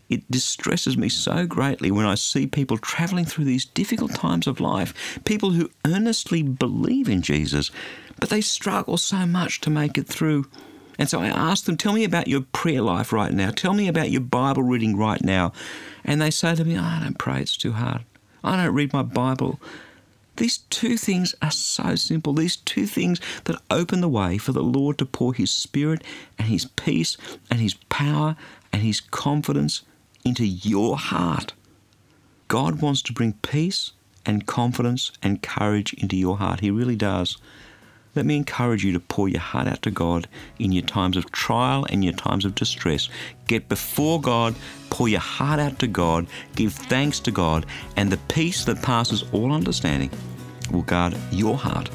It 0.08 0.30
distresses 0.30 0.96
me 0.96 1.08
so 1.08 1.46
greatly 1.46 1.90
when 1.90 2.06
I 2.06 2.14
see 2.14 2.46
people 2.46 2.78
travelling 2.78 3.24
through 3.24 3.46
these 3.46 3.64
difficult 3.64 4.14
times 4.14 4.46
of 4.46 4.60
life, 4.60 5.18
people 5.24 5.50
who 5.50 5.68
earnestly 5.84 6.40
believe 6.44 7.08
in 7.08 7.22
Jesus, 7.22 7.72
but 8.20 8.28
they 8.30 8.40
struggle 8.40 8.98
so 8.98 9.26
much 9.26 9.60
to 9.62 9.70
make 9.70 9.98
it 9.98 10.06
through. 10.06 10.46
And 10.96 11.10
so 11.10 11.18
I 11.18 11.26
ask 11.26 11.64
them, 11.64 11.76
Tell 11.76 11.92
me 11.92 12.04
about 12.04 12.28
your 12.28 12.42
prayer 12.42 12.82
life 12.82 13.12
right 13.12 13.32
now. 13.32 13.50
Tell 13.50 13.74
me 13.74 13.88
about 13.88 14.12
your 14.12 14.20
Bible 14.20 14.62
reading 14.62 14.96
right 14.96 15.22
now. 15.24 15.52
And 16.04 16.22
they 16.22 16.30
say 16.30 16.54
to 16.54 16.64
me, 16.64 16.78
oh, 16.78 16.82
I 16.82 17.00
don't 17.02 17.18
pray, 17.18 17.40
it's 17.40 17.56
too 17.56 17.72
hard. 17.72 18.04
I 18.44 18.62
don't 18.62 18.74
read 18.74 18.92
my 18.92 19.02
Bible. 19.02 19.58
These 20.36 20.58
two 20.70 20.96
things 20.96 21.34
are 21.40 21.50
so 21.50 21.94
simple. 21.94 22.32
These 22.32 22.56
two 22.56 22.86
things 22.86 23.20
that 23.44 23.60
open 23.70 24.00
the 24.00 24.08
way 24.08 24.38
for 24.38 24.52
the 24.52 24.62
Lord 24.62 24.98
to 24.98 25.06
pour 25.06 25.34
His 25.34 25.50
Spirit 25.50 26.02
and 26.38 26.48
His 26.48 26.66
peace 26.76 27.16
and 27.50 27.60
His 27.60 27.74
power 27.88 28.36
and 28.72 28.82
His 28.82 29.00
confidence 29.00 29.82
into 30.24 30.44
your 30.44 30.96
heart. 30.96 31.52
God 32.48 32.80
wants 32.80 33.02
to 33.02 33.12
bring 33.12 33.34
peace 33.34 33.92
and 34.26 34.46
confidence 34.46 35.12
and 35.22 35.42
courage 35.42 35.92
into 35.94 36.16
your 36.16 36.38
heart. 36.38 36.60
He 36.60 36.70
really 36.70 36.96
does. 36.96 37.36
Let 38.14 38.26
me 38.26 38.36
encourage 38.36 38.84
you 38.84 38.92
to 38.92 39.00
pour 39.00 39.28
your 39.28 39.40
heart 39.40 39.66
out 39.66 39.82
to 39.82 39.90
God 39.90 40.28
in 40.60 40.70
your 40.70 40.84
times 40.84 41.16
of 41.16 41.32
trial 41.32 41.84
and 41.90 42.04
your 42.04 42.12
times 42.12 42.44
of 42.44 42.54
distress. 42.54 43.08
Get 43.48 43.68
before 43.68 44.20
God, 44.20 44.54
pour 44.90 45.08
your 45.08 45.20
heart 45.20 45.58
out 45.58 45.80
to 45.80 45.88
God, 45.88 46.28
give 46.54 46.72
thanks 46.72 47.18
to 47.20 47.32
God, 47.32 47.66
and 47.96 48.12
the 48.12 48.18
peace 48.28 48.64
that 48.66 48.82
passes 48.82 49.24
all 49.32 49.52
understanding 49.52 50.10
will 50.70 50.82
guard 50.82 51.16
your 51.32 51.56
heart 51.56 51.90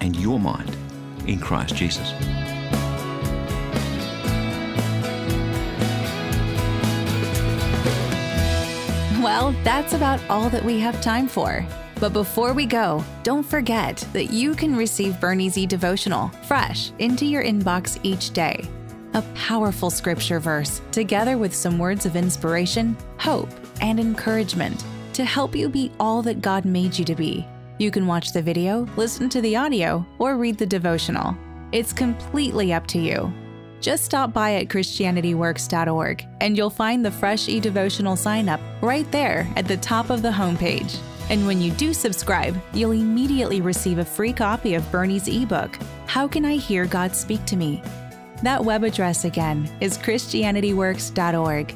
and 0.00 0.16
your 0.16 0.40
mind 0.40 0.76
in 1.28 1.38
Christ 1.38 1.76
Jesus. 1.76 2.12
Well, 9.22 9.54
that's 9.62 9.92
about 9.92 10.20
all 10.28 10.50
that 10.50 10.64
we 10.64 10.80
have 10.80 11.00
time 11.00 11.28
for. 11.28 11.64
But 12.02 12.12
before 12.12 12.52
we 12.52 12.66
go, 12.66 13.04
don't 13.22 13.44
forget 13.44 14.04
that 14.12 14.32
you 14.32 14.56
can 14.56 14.74
receive 14.74 15.20
Bernie's 15.20 15.56
e 15.56 15.66
devotional 15.66 16.30
fresh 16.48 16.90
into 16.98 17.24
your 17.24 17.44
inbox 17.44 17.96
each 18.02 18.30
day. 18.30 18.68
A 19.14 19.22
powerful 19.36 19.88
scripture 19.88 20.40
verse, 20.40 20.82
together 20.90 21.38
with 21.38 21.54
some 21.54 21.78
words 21.78 22.04
of 22.04 22.16
inspiration, 22.16 22.96
hope, 23.18 23.50
and 23.80 24.00
encouragement 24.00 24.84
to 25.12 25.24
help 25.24 25.54
you 25.54 25.68
be 25.68 25.92
all 26.00 26.22
that 26.22 26.42
God 26.42 26.64
made 26.64 26.98
you 26.98 27.04
to 27.04 27.14
be. 27.14 27.46
You 27.78 27.92
can 27.92 28.08
watch 28.08 28.32
the 28.32 28.42
video, 28.42 28.88
listen 28.96 29.28
to 29.28 29.40
the 29.40 29.54
audio, 29.54 30.04
or 30.18 30.36
read 30.36 30.58
the 30.58 30.66
devotional. 30.66 31.36
It's 31.70 31.92
completely 31.92 32.72
up 32.72 32.88
to 32.88 32.98
you. 32.98 33.32
Just 33.80 34.04
stop 34.04 34.32
by 34.32 34.54
at 34.54 34.66
ChristianityWorks.org 34.66 36.26
and 36.40 36.56
you'll 36.56 36.68
find 36.68 37.04
the 37.04 37.12
fresh 37.12 37.48
e 37.48 37.60
devotional 37.60 38.16
sign 38.16 38.48
up 38.48 38.60
right 38.80 39.08
there 39.12 39.46
at 39.54 39.68
the 39.68 39.76
top 39.76 40.10
of 40.10 40.22
the 40.22 40.32
homepage. 40.32 40.98
And 41.32 41.46
when 41.46 41.62
you 41.62 41.72
do 41.72 41.94
subscribe, 41.94 42.60
you'll 42.74 42.90
immediately 42.90 43.62
receive 43.62 43.96
a 43.96 44.04
free 44.04 44.34
copy 44.34 44.74
of 44.74 44.92
Bernie's 44.92 45.28
ebook, 45.28 45.78
How 46.06 46.28
Can 46.28 46.44
I 46.44 46.56
Hear 46.56 46.84
God 46.84 47.16
Speak 47.16 47.42
to 47.46 47.56
Me? 47.56 47.82
That 48.42 48.62
web 48.62 48.84
address 48.84 49.24
again 49.24 49.66
is 49.80 49.96
ChristianityWorks.org. 49.96 51.74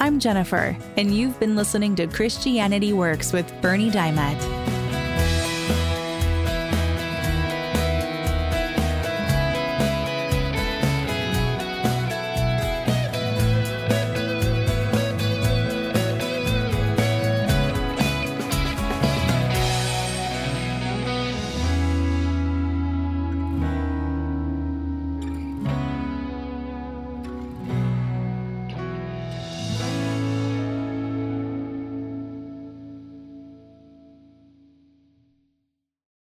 I'm 0.00 0.18
Jennifer, 0.18 0.76
and 0.96 1.14
you've 1.14 1.38
been 1.38 1.54
listening 1.54 1.94
to 1.96 2.08
Christianity 2.08 2.92
Works 2.92 3.32
with 3.32 3.48
Bernie 3.62 3.92
Dymond. 3.92 4.59